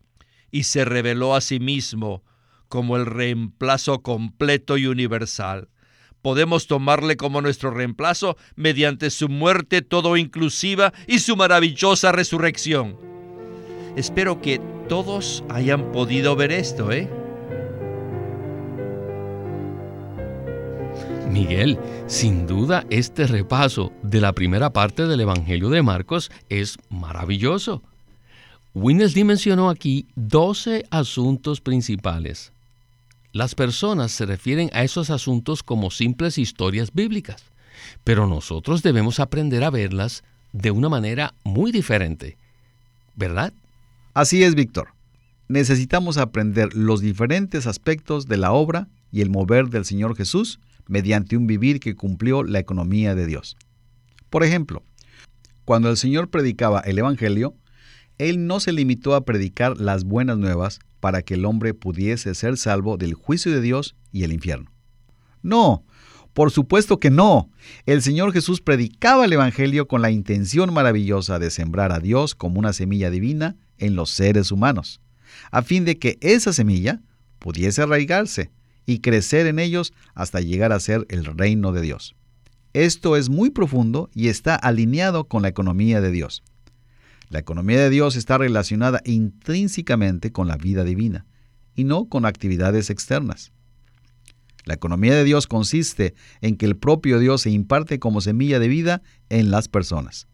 y 0.51 0.63
se 0.63 0.85
reveló 0.85 1.35
a 1.35 1.41
sí 1.41 1.59
mismo 1.59 2.23
como 2.67 2.97
el 2.97 3.05
reemplazo 3.05 4.01
completo 4.01 4.77
y 4.77 4.87
universal. 4.87 5.69
Podemos 6.21 6.67
tomarle 6.67 7.17
como 7.17 7.41
nuestro 7.41 7.71
reemplazo 7.71 8.35
mediante 8.55 9.11
su 9.11 9.29
muerte 9.29 9.81
todo 9.81 10.17
inclusiva 10.17 10.91
y 11.07 11.19
su 11.19 11.35
maravillosa 11.35 12.11
resurrección. 12.11 12.97
Espero 13.95 14.41
que 14.41 14.59
todos 14.89 15.43
hayan 15.49 15.91
podido 15.91 16.35
ver 16.35 16.51
esto, 16.51 16.91
¿eh? 16.91 17.09
Miguel, 21.29 21.77
sin 22.07 22.47
duda 22.47 22.85
este 22.89 23.27
repaso 23.27 23.91
de 24.01 24.21
la 24.21 24.33
primera 24.33 24.71
parte 24.71 25.05
del 25.05 25.19
Evangelio 25.19 25.69
de 25.69 25.81
Marcos 25.81 26.31
es 26.49 26.77
maravilloso. 26.89 27.83
Winnesley 28.73 29.23
mencionó 29.23 29.69
aquí 29.69 30.07
12 30.15 30.85
asuntos 30.89 31.61
principales. 31.61 32.51
Las 33.35 33.53
personas 33.53 34.13
se 34.13 34.25
refieren 34.25 34.69
a 34.71 34.85
esos 34.85 35.09
asuntos 35.09 35.61
como 35.61 35.91
simples 35.91 36.37
historias 36.37 36.93
bíblicas, 36.93 37.43
Pero 38.05 38.27
nosotros 38.27 38.81
debemos 38.81 39.19
aprender 39.19 39.65
a 39.65 39.69
verlas 39.69 40.23
de 40.53 40.71
una 40.71 40.87
manera 40.87 41.33
muy 41.43 41.73
diferente, 41.73 42.37
¿verdad? 43.13 43.51
Así 44.13 44.41
es, 44.41 44.55
Víctor. 44.55 44.93
Necesitamos 45.49 46.17
aprender 46.17 46.73
los 46.75 47.01
diferentes 47.01 47.67
aspectos 47.67 48.29
de 48.29 48.37
la 48.37 48.53
obra 48.53 48.87
y 49.11 49.19
el 49.19 49.29
mover 49.29 49.67
del 49.67 49.83
Señor 49.83 50.15
Jesús 50.15 50.61
mediante 50.87 51.35
un 51.35 51.45
vivir 51.45 51.81
que 51.81 51.93
cumplió 51.93 52.41
la 52.41 52.59
economía 52.59 53.15
de 53.15 53.25
Dios. 53.25 53.57
Por 54.29 54.45
ejemplo, 54.45 54.81
cuando 55.65 55.89
el 55.89 55.97
Señor 55.97 56.29
predicaba 56.29 56.79
el 56.79 56.99
Evangelio, 56.99 57.53
Él 58.17 58.47
no 58.47 58.61
se 58.61 58.71
limitó 58.71 59.13
a 59.13 59.25
predicar 59.25 59.81
las 59.81 60.05
buenas 60.05 60.37
nuevas 60.37 60.79
para 61.05 61.21
que 61.21 61.35
el 61.35 61.45
hombre 61.45 61.75
pudiese 61.75 62.33
ser 62.33 62.57
salvo 62.57 62.97
del 62.97 63.13
juicio 63.13 63.51
de 63.51 63.61
Dios 63.61 63.95
y 64.11 64.23
el 64.23 64.33
infierno. 64.33 64.71
No, 65.43 65.85
por 66.33 66.49
supuesto 66.49 66.99
que 66.99 67.11
no. 67.11 67.51
El 67.85 68.01
Señor 68.01 68.33
Jesús 68.33 68.59
predicaba 68.59 69.25
el 69.25 69.33
Evangelio 69.33 69.87
con 69.87 70.01
la 70.01 70.09
intención 70.09 70.73
maravillosa 70.73 71.37
de 71.37 71.51
sembrar 71.51 71.91
a 71.91 71.99
Dios 71.99 72.33
como 72.33 72.57
una 72.57 72.73
semilla 72.73 73.11
divina 73.11 73.55
en 73.77 73.95
los 73.95 74.09
seres 74.09 74.51
humanos, 74.51 74.99
a 75.51 75.61
fin 75.61 75.85
de 75.85 75.99
que 75.99 76.17
esa 76.21 76.53
semilla 76.53 77.03
pudiese 77.37 77.83
arraigarse 77.83 78.49
y 78.87 78.97
crecer 78.97 79.45
en 79.45 79.59
ellos 79.59 79.93
hasta 80.15 80.41
llegar 80.41 80.71
a 80.71 80.79
ser 80.79 81.05
el 81.09 81.23
reino 81.23 81.71
de 81.71 81.81
Dios. 81.81 82.15
Esto 82.73 83.15
es 83.15 83.29
muy 83.29 83.51
profundo 83.51 84.09
y 84.15 84.29
está 84.29 84.55
alineado 84.55 85.25
con 85.25 85.43
la 85.43 85.49
economía 85.49 86.01
de 86.01 86.09
Dios. 86.09 86.41
La 87.29 87.39
economía 87.39 87.79
de 87.79 87.89
Dios 87.89 88.15
está 88.15 88.37
relacionada 88.37 89.01
intrínsecamente 89.05 90.31
con 90.31 90.47
la 90.47 90.57
vida 90.57 90.83
divina 90.83 91.25
y 91.75 91.83
no 91.83 92.07
con 92.07 92.25
actividades 92.25 92.89
externas. 92.89 93.51
La 94.65 94.73
economía 94.73 95.15
de 95.15 95.23
Dios 95.23 95.47
consiste 95.47 96.15
en 96.41 96.57
que 96.57 96.65
el 96.65 96.75
propio 96.75 97.19
Dios 97.19 97.41
se 97.41 97.51
imparte 97.51 97.99
como 97.99 98.21
semilla 98.21 98.59
de 98.59 98.67
vida 98.67 99.03
en 99.29 99.51
las 99.51 99.67
personas, 99.67 100.27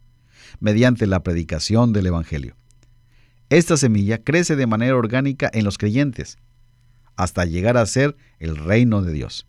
mediante 0.59 1.05
la 1.07 1.21
predicación 1.21 1.91
del 1.91 2.07
Evangelio. 2.07 2.55
Esta 3.49 3.75
semilla 3.75 4.23
crece 4.23 4.55
de 4.55 4.67
manera 4.67 4.95
orgánica 4.95 5.49
en 5.53 5.65
los 5.65 5.77
creyentes 5.77 6.37
hasta 7.17 7.45
llegar 7.45 7.75
a 7.77 7.85
ser 7.85 8.15
el 8.39 8.55
reino 8.55 9.01
de 9.01 9.11
Dios. 9.11 9.45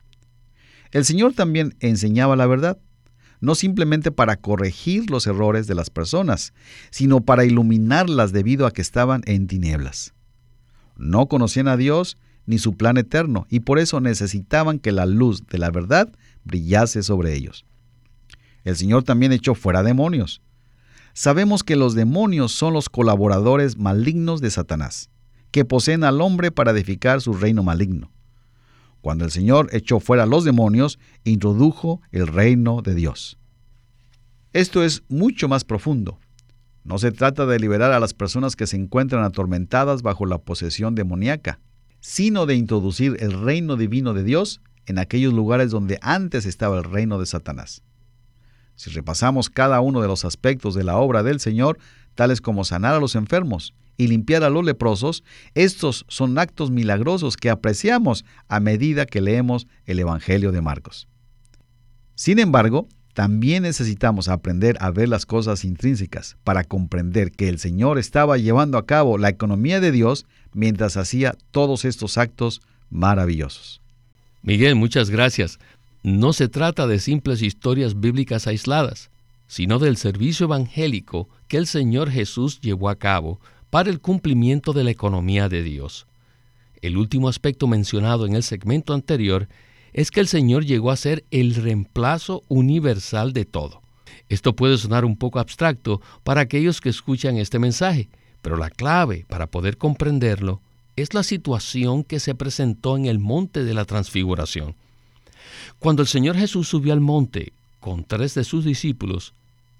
El 0.91 1.05
Señor 1.05 1.33
también 1.33 1.75
enseñaba 1.81 2.35
la 2.37 2.47
verdad, 2.47 2.79
no 3.43 3.57
simplemente 3.57 4.13
para 4.13 4.37
corregir 4.37 5.11
los 5.11 5.27
errores 5.27 5.67
de 5.67 5.75
las 5.75 5.91
personas, 5.91 6.55
sino 6.91 7.21
para 7.21 7.45
iluminarlas 7.45 8.33
debido 8.33 8.67
a 8.67 8.71
que 8.71 8.81
estaban 8.81 9.23
en 9.27 9.49
tinieblas. 9.49 10.15
No 10.97 11.27
conocían 11.27 11.67
a 11.67 11.77
Dios 11.77 12.17
ni 12.47 12.59
su 12.59 12.75
plan 12.75 12.99
eterno 12.99 13.47
y 13.51 13.61
por 13.61 13.81
eso 13.81 14.01
necesitaban 14.01 14.79
que 14.79 14.93
la 14.93 15.07
luz 15.07 15.45
de 15.49 15.59
la 15.59 15.73
verdad 15.73 16.09
brillase 16.45 17.03
sobre 17.03 17.35
ellos. 17.35 17.65
El 18.63 18.77
Señor 18.77 19.03
también 19.03 19.33
echó 19.33 19.57
fuera 19.57 19.83
demonios. 19.83 20.41
Sabemos 21.13 21.65
que 21.65 21.75
los 21.75 21.95
demonios 21.95 22.53
son 22.53 22.73
los 22.73 22.89
colaboradores 22.89 23.77
malignos 23.77 24.41
de 24.41 24.51
Satanás 24.51 25.11
que 25.51 25.65
poseen 25.65 26.05
al 26.05 26.21
hombre 26.21 26.53
para 26.53 26.71
edificar 26.71 27.21
su 27.21 27.35
reino 27.35 27.65
maligno. 27.65 28.12
Cuando 29.03 29.25
el 29.25 29.33
Señor 29.33 29.69
echó 29.73 30.01
fuera 30.01 30.27
los 30.27 30.45
demonios, 30.45 30.99
introdujo 31.25 32.01
el 32.13 32.29
reino 32.29 32.83
de 32.83 32.95
Dios. 32.95 33.37
Esto 34.53 34.85
es 34.85 35.03
mucho 35.09 35.49
más 35.49 35.65
profundo. 35.65 36.19
No 36.85 36.99
se 36.99 37.11
trata 37.11 37.45
de 37.45 37.59
liberar 37.59 37.93
a 37.93 38.01
las 38.01 38.15
personas 38.15 38.55
que 38.55 38.67
se 38.67 38.77
encuentran 38.77 39.25
atormentadas 39.25 40.03
bajo 40.03 40.25
la 40.25 40.39
posesión 40.39 40.95
demoníaca, 40.95 41.59
sino 42.01 42.47
de 42.47 42.55
introducir 42.55 43.17
el 43.21 43.33
reino 43.33 43.77
divino 43.77 44.15
de 44.15 44.23
Dios 44.23 44.61
en 44.87 44.99
aquellos 44.99 45.33
lugares 45.33 45.71
donde 45.71 45.99
antes 46.01 46.47
estaba 46.47 46.79
el 46.79 46.85
reino 46.85 47.19
de 47.19 47.27
Satanás. 47.27 47.83
Si 48.77 48.91
repasamos 48.91 49.51
cada 49.51 49.81
uno 49.81 50.01
de 50.01 50.09
los 50.09 50.25
aspectos 50.25 50.75
de 50.75 50.85
la 50.85 50.97
obra 50.97 51.23
del 51.25 51.41
Señor, 51.41 51.79
tales 52.15 52.41
como 52.41 52.65
sanar 52.65 52.95
a 52.95 53.01
los 53.01 53.17
enfermos, 53.17 53.75
y 53.97 54.09
limpiar 54.09 54.45
a 54.45 54.51
los 54.51 54.65
leprosos, 54.65 55.25
estos 55.55 56.05
son 56.09 56.39
actos 56.39 56.71
milagrosos 56.71 57.37
que 57.37 57.51
apreciamos 57.51 58.25
a 58.49 58.61
medida 58.61 59.07
que 59.07 59.21
leemos 59.21 59.67
el 59.87 59.99
Evangelio 59.99 60.53
de 60.53 60.61
Marcos. 60.61 61.09
Sin 62.15 62.39
embargo, 62.39 62.89
también 63.15 63.65
necesitamos 63.65 64.29
aprender 64.29 64.77
a 64.81 64.91
ver 64.91 65.09
las 65.09 65.27
cosas 65.27 65.65
intrínsecas 65.65 66.37
para 66.45 66.65
comprender 66.65 67.31
que 67.33 67.49
el 67.49 67.59
Señor 67.59 67.99
estaba 67.99 68.39
llevando 68.39 68.79
a 68.79 68.87
cabo 68.87 69.19
la 69.19 69.29
economía 69.29 69.81
de 69.81 69.93
Dios 69.93 70.25
mientras 70.55 70.97
hacía 70.97 71.37
todos 71.51 71.85
estos 71.85 72.17
actos 72.17 72.63
maravillosos. 72.91 73.83
Miguel, 74.43 74.77
muchas 74.77 75.11
gracias. 75.11 75.59
No 76.03 76.33
se 76.33 76.49
trata 76.49 76.87
de 76.87 76.99
simples 76.99 77.43
historias 77.43 78.01
bíblicas 78.01 78.47
aisladas, 78.47 79.11
sino 79.47 79.79
del 79.79 79.99
servicio 79.99 80.45
evangélico 80.45 81.29
que 81.49 81.59
el 81.59 81.67
Señor 81.67 82.11
Jesús 82.11 82.61
llevó 82.61 82.89
a 82.89 82.97
cabo 82.97 83.39
para 83.73 83.89
el 83.89 84.01
cumplimiento 84.01 84.75
de 84.75 84.85
la 84.85 84.91
economía 84.91 85.49
de 85.49 85.63
Dios. 85.63 86.07
El 86.83 86.99
último 86.99 87.31
aspecto 87.31 87.67
mencionado 87.67 88.27
en 88.27 88.35
el 88.35 88.43
segmento 88.43 88.93
anterior 88.93 89.49
es 89.95 90.11
que 90.11 90.21
el 90.21 90.29
Señor 90.29 90.67
llegó 90.67 90.91
a 90.91 90.97
ser 90.99 91.25
el 91.31 91.55
reemplazo 91.55 92.43
universal 92.49 93.33
de 93.33 93.47
todo. 93.47 93.81
Esto 94.29 94.55
puede 94.55 94.77
sonar 94.77 95.07
un 95.07 95.17
poco 95.17 95.39
abstracto 95.39 96.03
para 96.23 96.43
aquellos 96.43 96.83
que 96.83 96.91
escuchan 96.91 97.39
este 97.39 97.59
mensaje, 97.59 98.11
pero 98.43 98.59
la 98.59 98.69
clave 98.69 99.25
para 99.27 99.47
poder 99.47 99.79
comprenderlo 99.79 100.61
es 100.97 101.15
la 101.15 101.23
situación 101.23 102.05
que 102.05 102.21
se 102.21 102.35
presentó 102.35 102.99
en 102.99 103.07
el 103.07 103.19
monte 103.19 103.65
de 103.65 103.73
la 103.73 103.87
transfiguración. 103.87 104.75
Cuando 105.79 106.03
el 106.03 106.09
Señor 106.09 106.37
Jesús 106.37 106.69
subió 106.69 106.93
al 106.93 107.01
monte 107.01 107.55
con 107.81 108.05
tres 108.05 108.35
de 108.35 108.45
sus 108.45 108.67
discípulos, 108.67 109.33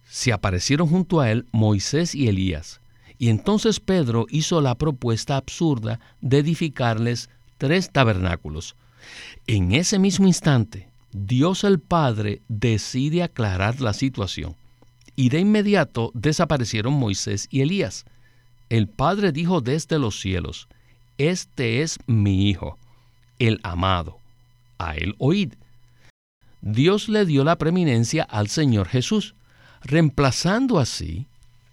se 0.09 0.33
aparecieron 0.33 0.89
junto 0.89 1.21
a 1.21 1.31
él 1.31 1.45
Moisés 1.53 2.15
y 2.15 2.29
Elías. 2.29 2.81
Y 3.23 3.29
entonces 3.29 3.79
Pedro 3.79 4.27
hizo 4.31 4.61
la 4.61 4.75
propuesta 4.75 5.37
absurda 5.37 6.01
de 6.21 6.39
edificarles 6.39 7.31
tres 7.57 7.89
tabernáculos. 7.93 8.75
En 9.47 9.71
ese 9.71 10.01
mismo 10.01 10.27
instante, 10.27 10.89
Dios 11.13 11.63
el 11.63 11.79
Padre 11.79 12.43
decide 12.49 13.23
aclarar 13.23 13.81
la 13.81 13.93
situación. 13.93 14.57
Y 15.15 15.29
de 15.29 15.39
inmediato 15.39 16.11
desaparecieron 16.15 16.95
Moisés 16.95 17.47
y 17.49 17.61
Elías. 17.61 18.07
El 18.71 18.89
Padre 18.89 19.31
dijo 19.31 19.61
desde 19.61 20.01
los 20.01 20.21
cielos, 20.21 20.67
Este 21.17 21.83
es 21.83 22.01
mi 22.09 22.51
Hijo, 22.51 22.77
el 23.39 23.61
amado, 23.63 24.19
a 24.79 24.97
él 24.97 25.15
oíd. 25.19 25.53
Dios 26.61 27.09
le 27.09 27.25
dio 27.25 27.45
la 27.45 27.57
preeminencia 27.57 28.25
al 28.25 28.49
Señor 28.49 28.89
Jesús, 28.89 29.37
reemplazando 29.85 30.81
así 30.81 31.29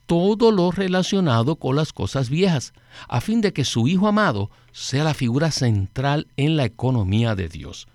todo 0.10 0.52
lo 0.52 0.72
relacionado 0.72 1.58
con 1.58 1.76
las 1.76 1.94
cosas 1.94 2.32
viejas, 2.32 2.74
a 3.08 3.22
fin 3.22 3.42
de 3.42 3.54
que 3.54 3.64
su 3.64 3.88
Hijo 3.88 4.08
amado 4.08 4.50
sea 4.72 5.04
la 5.04 5.14
figura 5.14 5.52
central 5.52 6.26
en 6.36 6.58
la 6.58 6.66
economía 6.66 7.36
de 7.36 7.48
Dios. 7.48 7.88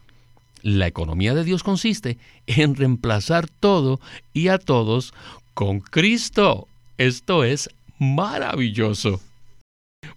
La 0.63 0.87
economía 0.87 1.35
de 1.35 1.43
Dios 1.43 1.65
consiste 1.65 2.17
en 2.47 2.77
reemplazar 2.77 3.49
todo 3.49 3.99
y 4.33 4.47
a 4.47 4.59
todos 4.59 5.13
con 5.55 5.81
Cristo. 5.81 6.69
Esto 6.99 7.43
es 7.43 7.69
maravilloso. 7.99 9.21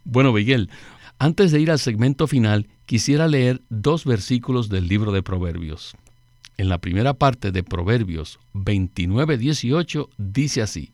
Bueno, 0.03 0.31
Miguel, 0.33 0.69
antes 1.17 1.51
de 1.51 1.62
ir 1.62 1.71
al 1.71 1.79
segmento 1.79 2.27
final, 2.27 2.67
quisiera 2.86 3.27
leer 3.27 3.60
dos 3.69 4.05
versículos 4.05 4.69
del 4.69 4.88
libro 4.88 5.12
de 5.12 5.23
Proverbios. 5.23 5.95
En 6.57 6.69
la 6.69 6.77
primera 6.77 7.15
parte 7.15 7.51
de 7.51 7.63
Proverbios 7.63 8.38
29-18 8.53 10.10
dice 10.19 10.62
así, 10.62 10.91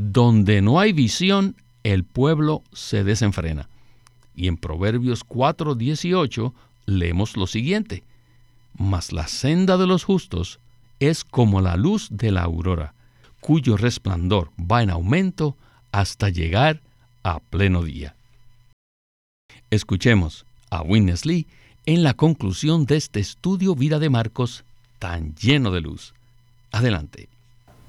donde 0.00 0.62
no 0.62 0.80
hay 0.80 0.92
visión, 0.92 1.56
el 1.84 2.04
pueblo 2.04 2.62
se 2.72 3.04
desenfrena. 3.04 3.68
Y 4.34 4.48
en 4.48 4.56
Proverbios 4.56 5.24
4:18 5.24 6.54
leemos 6.86 7.36
lo 7.36 7.46
siguiente, 7.46 8.02
Mas 8.78 9.12
la 9.12 9.26
senda 9.26 9.76
de 9.76 9.86
los 9.86 10.04
justos 10.04 10.58
es 11.00 11.24
como 11.24 11.60
la 11.60 11.76
luz 11.76 12.08
de 12.10 12.30
la 12.30 12.42
aurora, 12.42 12.94
cuyo 13.40 13.76
resplandor 13.76 14.50
va 14.58 14.82
en 14.82 14.90
aumento 14.90 15.56
hasta 15.92 16.30
llegar 16.30 16.80
a 17.22 17.40
pleno 17.40 17.82
día. 17.82 18.14
Escuchemos 19.70 20.46
a 20.70 20.82
Witness 20.82 21.26
Lee 21.26 21.46
en 21.84 22.02
la 22.02 22.14
conclusión 22.14 22.86
de 22.86 22.96
este 22.96 23.20
estudio 23.20 23.74
Vida 23.74 23.98
de 23.98 24.08
Marcos 24.08 24.64
tan 24.98 25.34
lleno 25.34 25.70
de 25.72 25.80
luz. 25.82 26.14
Adelante. 26.70 27.28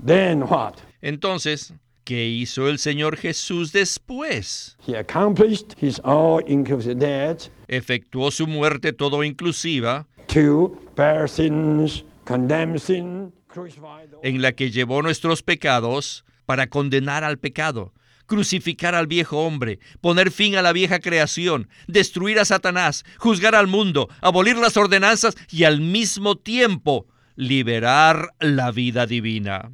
Then 0.04 0.43
what? 0.43 0.74
Entonces, 1.02 1.74
¿Qué 2.03 2.27
hizo 2.27 2.67
el 2.67 2.79
Señor 2.79 3.15
Jesús 3.15 3.71
después? 3.71 4.75
He 4.87 4.95
accomplished 4.95 5.75
his 5.79 5.99
all-inclusive 6.03 6.95
death 6.95 7.49
Efectuó 7.67 8.31
su 8.31 8.47
muerte 8.47 8.91
todo 8.91 9.23
inclusiva, 9.23 10.07
to 10.27 10.77
bear 10.95 11.29
sins, 11.29 12.03
condemn 12.25 12.77
sin, 12.79 13.31
crucify 13.47 14.07
the 14.09 14.27
en 14.27 14.41
la 14.41 14.53
que 14.53 14.71
llevó 14.71 15.01
nuestros 15.01 15.43
pecados 15.43 16.25
para 16.45 16.67
condenar 16.67 17.23
al 17.23 17.37
pecado, 17.37 17.93
crucificar 18.25 18.95
al 18.95 19.07
viejo 19.07 19.45
hombre, 19.45 19.79
poner 20.01 20.31
fin 20.31 20.55
a 20.55 20.61
la 20.61 20.73
vieja 20.73 20.99
creación, 20.99 21.69
destruir 21.87 22.39
a 22.39 22.45
Satanás, 22.45 23.05
juzgar 23.17 23.55
al 23.55 23.67
mundo, 23.67 24.09
abolir 24.21 24.57
las 24.57 24.75
ordenanzas 24.75 25.35
y 25.49 25.65
al 25.65 25.81
mismo 25.81 26.35
tiempo 26.35 27.07
liberar 27.35 28.33
la 28.39 28.71
vida 28.71 29.05
divina. 29.05 29.71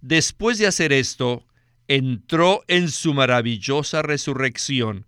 Después 0.00 0.58
de 0.58 0.66
hacer 0.66 0.92
esto, 0.92 1.44
entró 1.88 2.62
en 2.68 2.90
su 2.90 3.14
maravillosa 3.14 4.02
resurrección 4.02 5.06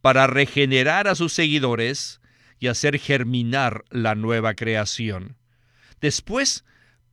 para 0.00 0.26
regenerar 0.26 1.06
a 1.06 1.14
sus 1.14 1.32
seguidores 1.32 2.20
y 2.58 2.68
hacer 2.68 2.98
germinar 2.98 3.84
la 3.90 4.14
nueva 4.14 4.54
creación. 4.54 5.36
Después 6.00 6.64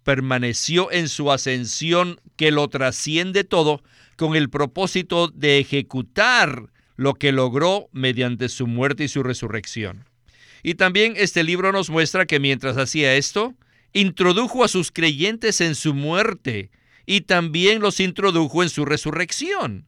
permaneció 0.03 0.91
en 0.91 1.09
su 1.09 1.31
ascensión 1.31 2.19
que 2.35 2.51
lo 2.51 2.67
trasciende 2.69 3.43
todo 3.43 3.83
con 4.15 4.35
el 4.35 4.49
propósito 4.49 5.27
de 5.27 5.59
ejecutar 5.59 6.71
lo 6.95 7.13
que 7.13 7.31
logró 7.31 7.89
mediante 7.91 8.49
su 8.49 8.67
muerte 8.67 9.03
y 9.03 9.07
su 9.07 9.23
resurrección. 9.23 10.05
Y 10.63 10.75
también 10.75 11.13
este 11.15 11.43
libro 11.43 11.71
nos 11.71 11.89
muestra 11.89 12.25
que 12.25 12.39
mientras 12.39 12.77
hacía 12.77 13.15
esto, 13.15 13.53
introdujo 13.93 14.63
a 14.63 14.67
sus 14.67 14.91
creyentes 14.91 15.61
en 15.61 15.75
su 15.75 15.93
muerte 15.93 16.71
y 17.09 17.21
también 17.21 17.81
los 17.81 17.99
introdujo 17.99 18.61
en 18.61 18.69
su 18.69 18.85
resurrección, 18.85 19.87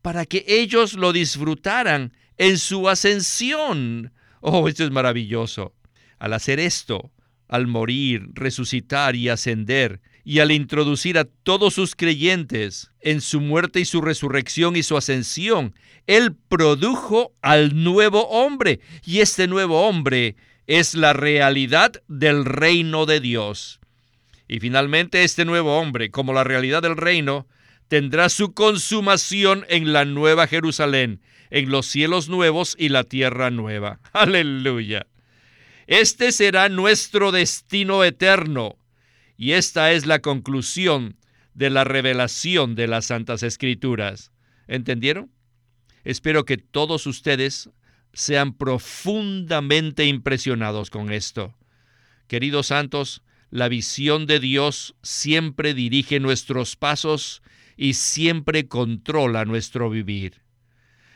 para 0.00 0.26
que 0.26 0.44
ellos 0.46 0.94
lo 0.94 1.12
disfrutaran 1.12 2.12
en 2.38 2.56
su 2.56 2.88
ascensión. 2.88 4.12
Oh, 4.40 4.68
esto 4.68 4.84
es 4.84 4.92
maravilloso. 4.92 5.74
Al 6.20 6.34
hacer 6.34 6.60
esto, 6.60 7.10
al 7.48 7.66
morir, 7.66 8.28
resucitar 8.34 9.16
y 9.16 9.28
ascender, 9.28 10.00
y 10.22 10.38
al 10.38 10.52
introducir 10.52 11.18
a 11.18 11.24
todos 11.24 11.74
sus 11.74 11.96
creyentes 11.96 12.92
en 13.00 13.20
su 13.22 13.40
muerte 13.40 13.80
y 13.80 13.84
su 13.84 14.00
resurrección 14.00 14.76
y 14.76 14.84
su 14.84 14.96
ascensión, 14.96 15.74
Él 16.06 16.36
produjo 16.48 17.34
al 17.42 17.82
nuevo 17.82 18.28
hombre, 18.28 18.78
y 19.04 19.18
este 19.18 19.48
nuevo 19.48 19.88
hombre 19.88 20.36
es 20.68 20.94
la 20.94 21.12
realidad 21.12 22.00
del 22.06 22.44
reino 22.44 23.04
de 23.04 23.18
Dios. 23.18 23.80
Y 24.52 24.60
finalmente 24.60 25.24
este 25.24 25.46
nuevo 25.46 25.78
hombre, 25.78 26.10
como 26.10 26.34
la 26.34 26.44
realidad 26.44 26.82
del 26.82 26.98
reino, 26.98 27.48
tendrá 27.88 28.28
su 28.28 28.52
consumación 28.52 29.64
en 29.70 29.94
la 29.94 30.04
nueva 30.04 30.46
Jerusalén, 30.46 31.22
en 31.48 31.70
los 31.70 31.86
cielos 31.86 32.28
nuevos 32.28 32.76
y 32.78 32.90
la 32.90 33.04
tierra 33.04 33.50
nueva. 33.50 34.00
Aleluya. 34.12 35.06
Este 35.86 36.32
será 36.32 36.68
nuestro 36.68 37.32
destino 37.32 38.04
eterno. 38.04 38.76
Y 39.38 39.52
esta 39.52 39.90
es 39.92 40.04
la 40.04 40.18
conclusión 40.18 41.16
de 41.54 41.70
la 41.70 41.84
revelación 41.84 42.74
de 42.74 42.88
las 42.88 43.06
Santas 43.06 43.42
Escrituras. 43.42 44.32
¿Entendieron? 44.68 45.30
Espero 46.04 46.44
que 46.44 46.58
todos 46.58 47.06
ustedes 47.06 47.70
sean 48.12 48.52
profundamente 48.52 50.04
impresionados 50.04 50.90
con 50.90 51.10
esto. 51.10 51.54
Queridos 52.26 52.66
santos, 52.66 53.22
la 53.52 53.68
visión 53.68 54.26
de 54.26 54.40
Dios 54.40 54.94
siempre 55.02 55.74
dirige 55.74 56.20
nuestros 56.20 56.74
pasos 56.74 57.42
y 57.76 57.92
siempre 57.92 58.66
controla 58.66 59.44
nuestro 59.44 59.90
vivir. 59.90 60.40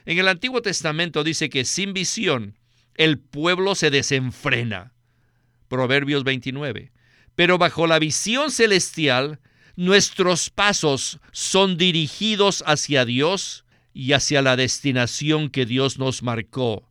En 0.05 0.18
el 0.18 0.29
Antiguo 0.29 0.61
Testamento 0.61 1.25
dice 1.25 1.49
que 1.49 1.64
sin 1.64 1.94
visión 1.94 2.59
el 2.94 3.18
pueblo 3.18 3.75
se 3.75 3.90
desenfrena. 3.90 4.92
Proverbios 5.68 6.25
29. 6.25 6.92
Pero 7.35 7.57
bajo 7.57 7.87
la 7.87 7.99
visión 7.99 8.51
celestial, 8.51 9.40
nuestros 9.75 10.51
pasos 10.51 11.20
son 11.33 11.79
dirigidos 11.79 12.62
hacia 12.66 13.07
Dios 13.07 13.64
y 13.94 14.12
hacia 14.12 14.42
la 14.42 14.57
destinación 14.57 15.49
que 15.49 15.64
Dios 15.64 15.99
nos 15.99 16.22
marcó. 16.22 16.87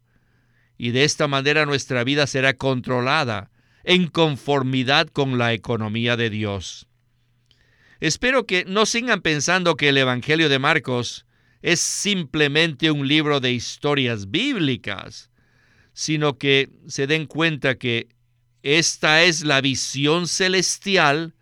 Y 0.76 0.90
de 0.90 1.04
esta 1.04 1.28
manera 1.28 1.68
nuestra 1.68 2.04
vida 2.04 2.26
será 2.26 2.56
controlada 2.56 3.52
en 3.86 4.08
conformidad 4.08 5.08
con 5.08 5.38
la 5.38 5.54
economía 5.54 6.18
de 6.18 6.30
Dios. 6.30 6.88
Espero 8.00 8.46
que 8.46 8.66
no 8.66 8.86
sigan 8.86 9.22
pensando 9.22 9.78
que 9.78 9.90
el 9.90 9.98
Evangelio 9.98 10.50
de 10.50 10.60
Marcos 10.60 11.26
es 11.62 11.80
simplemente 11.80 12.92
un 12.92 13.08
libro 13.08 13.40
de 13.40 13.54
historias 13.54 14.30
bíblicas, 14.30 15.32
sino 15.94 16.38
que 16.38 16.70
se 16.88 17.08
den 17.08 17.26
cuenta 17.26 17.76
que 17.76 18.10
esta 18.64 19.24
es 19.24 19.44
la 19.44 19.62
visión 19.62 20.28
celestial 20.28 21.36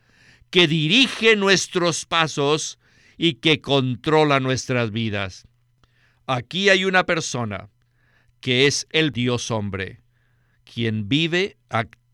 que 0.49 0.67
dirige 0.67 1.35
nuestros 1.35 2.05
pasos 2.05 2.77
y 3.17 3.35
que 3.35 3.61
controla 3.61 4.39
nuestras 4.39 4.91
vidas. 4.91 5.47
Aquí 6.27 6.69
hay 6.69 6.85
una 6.85 7.05
persona 7.05 7.69
que 8.39 8.67
es 8.67 8.87
el 8.91 9.11
Dios 9.11 9.51
hombre, 9.51 10.01
quien 10.63 11.07
vive, 11.09 11.57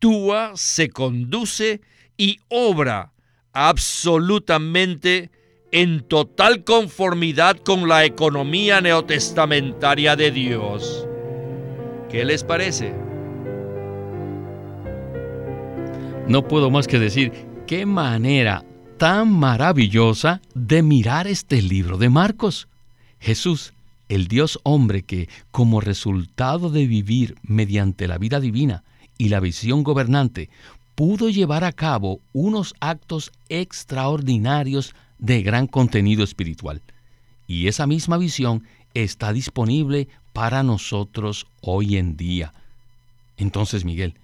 actúa, 0.00 0.52
se 0.54 0.88
conduce 0.88 1.82
y 2.16 2.38
obra 2.48 3.12
absolutamente 3.52 5.30
en 5.72 6.00
total 6.00 6.64
conformidad 6.64 7.58
con 7.58 7.86
la 7.86 8.06
economía 8.06 8.80
neotestamentaria 8.80 10.16
de 10.16 10.30
Dios. 10.30 11.06
¿Qué 12.08 12.24
les 12.24 12.44
parece? 12.44 12.94
No 16.26 16.48
puedo 16.48 16.70
más 16.70 16.86
que 16.86 16.98
decir, 16.98 17.32
qué 17.66 17.84
manera 17.84 18.64
tan 18.96 19.30
maravillosa 19.30 20.40
de 20.54 20.82
mirar 20.82 21.26
este 21.26 21.60
libro 21.60 21.98
de 21.98 22.08
Marcos. 22.08 22.68
Jesús 23.18 23.74
el 24.08 24.28
Dios 24.28 24.58
hombre 24.62 25.02
que, 25.02 25.28
como 25.50 25.80
resultado 25.80 26.70
de 26.70 26.86
vivir 26.86 27.36
mediante 27.42 28.08
la 28.08 28.16
vida 28.16 28.40
divina 28.40 28.82
y 29.20 29.28
la 29.28 29.40
visión 29.40 29.82
gobernante, 29.82 30.48
pudo 30.94 31.28
llevar 31.28 31.64
a 31.64 31.72
cabo 31.72 32.20
unos 32.32 32.74
actos 32.80 33.32
extraordinarios 33.48 34.94
de 35.18 35.42
gran 35.42 35.66
contenido 35.66 36.24
espiritual. 36.24 36.80
Y 37.46 37.68
esa 37.68 37.86
misma 37.86 38.16
visión 38.16 38.64
está 38.94 39.32
disponible 39.32 40.08
para 40.32 40.62
nosotros 40.62 41.46
hoy 41.60 41.96
en 41.96 42.16
día. 42.16 42.54
Entonces, 43.36 43.84
Miguel, 43.84 44.14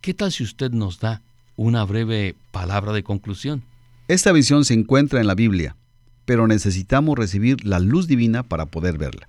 ¿qué 0.00 0.14
tal 0.14 0.30
si 0.30 0.42
usted 0.44 0.70
nos 0.70 1.00
da 1.00 1.22
una 1.56 1.84
breve 1.84 2.34
palabra 2.50 2.92
de 2.92 3.02
conclusión? 3.02 3.64
Esta 4.08 4.32
visión 4.32 4.64
se 4.64 4.74
encuentra 4.74 5.20
en 5.20 5.26
la 5.26 5.34
Biblia 5.34 5.76
pero 6.24 6.46
necesitamos 6.46 7.18
recibir 7.18 7.64
la 7.64 7.78
luz 7.78 8.06
divina 8.06 8.42
para 8.42 8.66
poder 8.66 8.98
verla. 8.98 9.28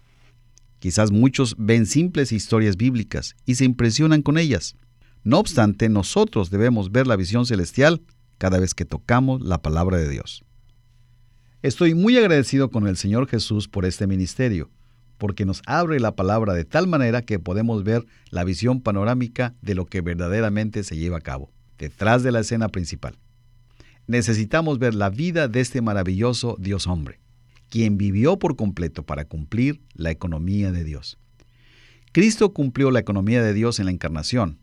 Quizás 0.80 1.12
muchos 1.12 1.56
ven 1.58 1.86
simples 1.86 2.32
historias 2.32 2.78
bíblicas 2.78 3.36
y 3.46 3.56
se 3.56 3.66
impresionan 3.66 4.22
con 4.22 4.38
ellas. 4.38 4.76
No 5.26 5.40
obstante, 5.40 5.90
nosotros 5.90 6.50
debemos 6.50 6.94
ver 6.94 7.06
la 7.06 7.18
visión 7.18 7.46
celestial 7.46 8.02
cada 8.38 8.60
vez 8.60 8.74
que 8.74 8.86
tocamos 8.86 9.42
la 9.42 9.62
palabra 9.62 9.98
de 9.98 10.08
Dios. 10.08 10.46
Estoy 11.62 11.94
muy 11.94 12.16
agradecido 12.18 12.72
con 12.72 12.88
el 12.88 12.96
Señor 12.96 13.28
Jesús 13.28 13.68
por 13.68 13.84
este 13.84 14.08
ministerio, 14.08 14.70
porque 15.18 15.46
nos 15.46 15.62
abre 15.66 16.00
la 16.00 16.16
palabra 16.16 16.54
de 16.54 16.64
tal 16.64 16.88
manera 16.88 17.24
que 17.24 17.40
podemos 17.40 17.84
ver 17.84 18.06
la 18.30 18.46
visión 18.46 18.80
panorámica 18.80 19.54
de 19.62 19.76
lo 19.76 19.86
que 19.86 20.00
verdaderamente 20.00 20.86
se 20.86 20.96
lleva 20.96 21.18
a 21.18 21.22
cabo, 21.22 21.52
detrás 21.78 22.24
de 22.24 22.32
la 22.32 22.40
escena 22.40 22.70
principal 22.70 23.18
necesitamos 24.08 24.80
ver 24.80 24.94
la 24.94 25.10
vida 25.10 25.48
de 25.48 25.60
este 25.62 25.82
maravilloso 25.82 26.58
Dios 26.60 26.88
hombre, 26.88 27.20
quien 27.70 27.98
vivió 27.98 28.38
por 28.38 28.56
completo 28.56 29.04
para 29.04 29.26
cumplir 29.26 29.82
la 29.94 30.12
economía 30.12 30.72
de 30.72 30.84
Dios. 30.84 31.18
Cristo 32.12 32.54
cumplió 32.54 32.92
la 32.92 33.00
economía 33.00 33.44
de 33.44 33.54
Dios 33.54 33.80
en 33.80 33.86
la 33.86 33.92
encarnación, 33.92 34.60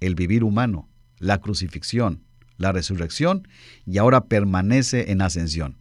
el 0.00 0.14
vivir 0.14 0.44
humano, 0.44 0.88
la 1.18 1.40
crucifixión, 1.40 2.22
la 2.58 2.72
resurrección 2.72 3.48
y 3.84 3.98
ahora 3.98 4.26
permanece 4.26 5.10
en 5.10 5.22
ascensión, 5.22 5.76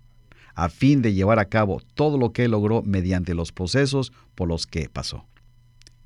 a 0.53 0.69
fin 0.69 1.01
de 1.01 1.13
llevar 1.13 1.39
a 1.39 1.45
cabo 1.45 1.81
todo 1.93 2.17
lo 2.17 2.31
que 2.31 2.47
logró 2.47 2.81
mediante 2.81 3.33
los 3.33 3.51
procesos 3.51 4.11
por 4.35 4.47
los 4.47 4.65
que 4.67 4.89
pasó. 4.89 5.25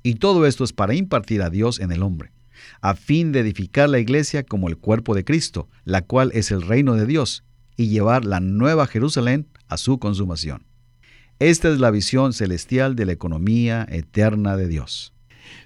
Y 0.02 0.14
todo 0.14 0.46
esto 0.46 0.64
es 0.64 0.72
para 0.72 0.94
impartir 0.94 1.42
a 1.42 1.50
Dios 1.50 1.78
en 1.78 1.92
el 1.92 2.02
hombre, 2.02 2.32
a 2.80 2.94
fin 2.94 3.32
de 3.32 3.40
edificar 3.40 3.88
la 3.88 3.98
iglesia 3.98 4.44
como 4.44 4.68
el 4.68 4.76
cuerpo 4.76 5.14
de 5.14 5.24
Cristo, 5.24 5.68
la 5.84 6.02
cual 6.02 6.30
es 6.34 6.50
el 6.50 6.62
reino 6.62 6.94
de 6.94 7.06
Dios, 7.06 7.44
y 7.76 7.88
llevar 7.88 8.24
la 8.24 8.40
nueva 8.40 8.86
Jerusalén 8.86 9.48
a 9.68 9.76
su 9.76 9.98
consumación. 9.98 10.66
Esta 11.38 11.70
es 11.70 11.78
la 11.78 11.90
visión 11.90 12.34
celestial 12.34 12.96
de 12.96 13.06
la 13.06 13.12
economía 13.12 13.86
eterna 13.88 14.56
de 14.56 14.68
Dios. 14.68 15.14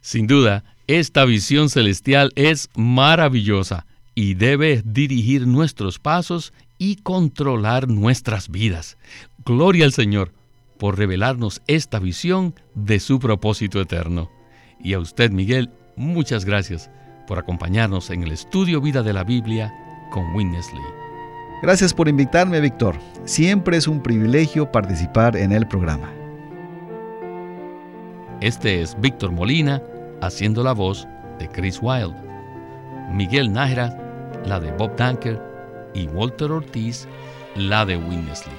Sin 0.00 0.26
duda, 0.26 0.73
esta 0.86 1.24
visión 1.24 1.70
celestial 1.70 2.32
es 2.36 2.70
maravillosa 2.76 3.86
y 4.14 4.34
debe 4.34 4.82
dirigir 4.84 5.46
nuestros 5.46 5.98
pasos 5.98 6.52
y 6.78 6.96
controlar 6.96 7.88
nuestras 7.88 8.48
vidas. 8.48 8.96
Gloria 9.44 9.84
al 9.84 9.92
Señor 9.92 10.32
por 10.78 10.98
revelarnos 10.98 11.62
esta 11.66 11.98
visión 11.98 12.54
de 12.74 13.00
su 13.00 13.18
propósito 13.18 13.80
eterno. 13.80 14.30
Y 14.82 14.92
a 14.92 14.98
usted, 14.98 15.30
Miguel, 15.30 15.70
Muchas 15.96 16.44
gracias 16.44 16.90
por 17.28 17.38
acompañarnos 17.38 18.10
en 18.10 18.24
el 18.24 18.32
estudio 18.32 18.80
Vida 18.80 19.02
de 19.02 19.12
la 19.12 19.22
Biblia 19.22 19.72
con 20.10 20.34
Witness 20.34 20.72
Lee. 20.72 20.80
Gracias 21.62 21.94
por 21.94 22.08
invitarme, 22.08 22.60
Víctor. 22.60 22.96
Siempre 23.24 23.76
es 23.76 23.86
un 23.86 24.02
privilegio 24.02 24.70
participar 24.70 25.36
en 25.36 25.52
el 25.52 25.68
programa. 25.68 26.12
Este 28.40 28.82
es 28.82 29.00
Víctor 29.00 29.30
Molina 29.30 29.80
haciendo 30.26 30.62
la 30.62 30.72
voz 30.72 31.06
de 31.38 31.48
Chris 31.48 31.78
Wilde. 31.82 32.14
Miguel 33.12 33.52
Nájera 33.52 33.96
la 34.44 34.60
de 34.60 34.70
Bob 34.72 34.96
Dunker 34.96 35.40
y 35.94 36.06
Walter 36.08 36.50
Ortiz 36.50 37.06
la 37.54 37.84
de 37.84 37.96
Winnesley. 37.96 38.54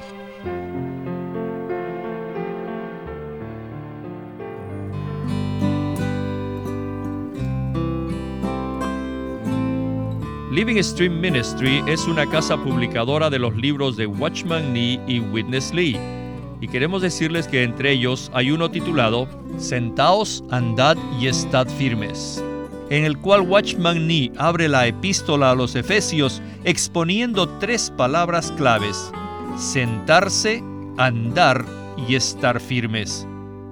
Living 10.52 10.82
Stream 10.82 11.20
Ministry 11.20 11.84
es 11.86 12.08
una 12.08 12.26
casa 12.26 12.56
publicadora 12.56 13.30
de 13.30 13.40
los 13.40 13.54
libros 13.58 13.98
de 13.98 14.08
Watchman 14.08 14.72
Nee 14.72 15.02
y 15.06 15.20
Witness 15.20 15.74
Lee. 15.74 16.25
Y 16.62 16.68
queremos 16.68 17.02
decirles 17.02 17.48
que 17.48 17.64
entre 17.64 17.92
ellos 17.92 18.32
hay 18.34 18.52
uno 18.52 18.70
titulado 18.70 19.28
Sentaos, 19.58 20.44
andad 20.52 20.98
y 21.20 21.28
estad 21.28 21.68
firmes, 21.68 22.44
en 22.90 23.06
el 23.06 23.18
cual 23.18 23.42
Watchman 23.42 24.08
Nee 24.08 24.32
abre 24.38 24.68
la 24.68 24.88
epístola 24.88 25.52
a 25.52 25.56
los 25.56 25.76
Efesios 25.76 26.42
exponiendo 26.64 27.48
tres 27.60 27.92
palabras 27.96 28.52
claves, 28.54 29.12
sentarse, 29.58 30.64
andar 30.98 31.66
y 32.08 32.16
estar 32.16 32.60
firmes. 32.60 33.28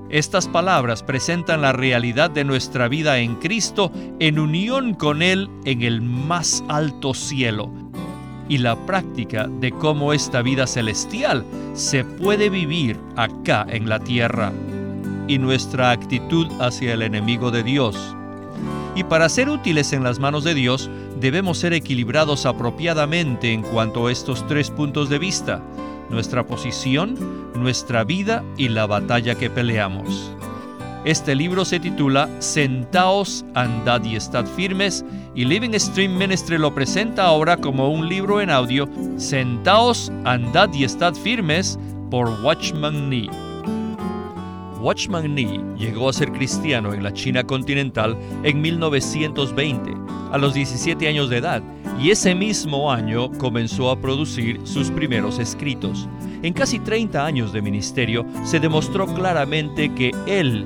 Estas 0.10 0.48
palabras 0.48 1.02
presentan 1.02 1.62
la 1.62 1.74
realidad 1.74 2.30
de 2.30 2.43
nuestra 2.43 2.88
vida 2.88 3.17
en 3.17 3.36
Cristo 3.36 3.91
en 4.19 4.38
unión 4.38 4.93
con 4.93 5.22
Él 5.22 5.50
en 5.65 5.82
el 5.82 6.02
más 6.02 6.63
alto 6.67 7.13
cielo 7.13 7.83
y 8.49 8.58
la 8.58 8.75
práctica 8.86 9.47
de 9.47 9.71
cómo 9.71 10.13
esta 10.13 10.41
vida 10.41 10.67
celestial 10.67 11.45
se 11.73 12.03
puede 12.03 12.49
vivir 12.49 12.99
acá 13.15 13.65
en 13.69 13.89
la 13.89 13.99
tierra 13.99 14.51
y 15.27 15.38
nuestra 15.38 15.91
actitud 15.91 16.47
hacia 16.60 16.93
el 16.93 17.01
enemigo 17.01 17.51
de 17.51 17.63
Dios. 17.63 18.15
Y 18.95 19.03
para 19.03 19.29
ser 19.29 19.49
útiles 19.49 19.93
en 19.93 20.03
las 20.03 20.19
manos 20.19 20.43
de 20.43 20.53
Dios, 20.53 20.89
debemos 21.19 21.58
ser 21.58 21.73
equilibrados 21.73 22.45
apropiadamente 22.45 23.51
en 23.51 23.63
cuanto 23.63 24.08
a 24.08 24.12
estos 24.12 24.45
tres 24.47 24.69
puntos 24.69 25.10
de 25.10 25.19
vista 25.19 25.63
nuestra 26.10 26.45
posición, 26.45 27.17
nuestra 27.56 28.03
vida 28.03 28.43
y 28.58 28.69
la 28.69 28.86
batalla 28.86 29.36
que 29.36 29.49
peleamos. 29.49 30.32
Este 31.05 31.35
libro 31.35 31.65
se 31.65 31.81
titula 31.81 32.29
Sentaos, 32.39 33.43
andad 33.55 34.05
y 34.05 34.15
estad 34.15 34.45
firmes 34.45 35.03
y 35.35 35.43
Living 35.43 35.77
Stream 35.77 36.17
Ministry 36.17 36.57
lo 36.57 36.73
presenta 36.73 37.25
ahora 37.25 37.57
como 37.57 37.89
un 37.89 38.07
libro 38.07 38.39
en 38.39 38.49
audio 38.49 38.87
Sentaos, 39.17 40.13
andad 40.23 40.73
y 40.73 40.85
estad 40.85 41.13
firmes 41.13 41.77
por 42.09 42.29
Watchman 42.41 43.09
Nee. 43.09 43.29
Watchman 44.79 45.35
Nee 45.35 45.59
llegó 45.77 46.07
a 46.07 46.13
ser 46.13 46.31
cristiano 46.31 46.93
en 46.93 47.03
la 47.03 47.11
China 47.11 47.43
continental 47.43 48.17
en 48.43 48.61
1920, 48.61 49.93
a 50.31 50.37
los 50.37 50.53
17 50.53 51.05
años 51.05 51.29
de 51.29 51.37
edad, 51.37 51.61
y 51.99 52.11
ese 52.11 52.33
mismo 52.33 52.89
año 52.89 53.29
comenzó 53.39 53.91
a 53.91 53.99
producir 53.99 54.61
sus 54.63 54.89
primeros 54.89 55.37
escritos. 55.37 56.07
En 56.43 56.53
casi 56.53 56.79
30 56.79 57.25
años 57.25 57.51
de 57.51 57.61
ministerio 57.61 58.25
se 58.45 58.61
demostró 58.61 59.05
claramente 59.05 59.93
que 59.93 60.11
él 60.27 60.65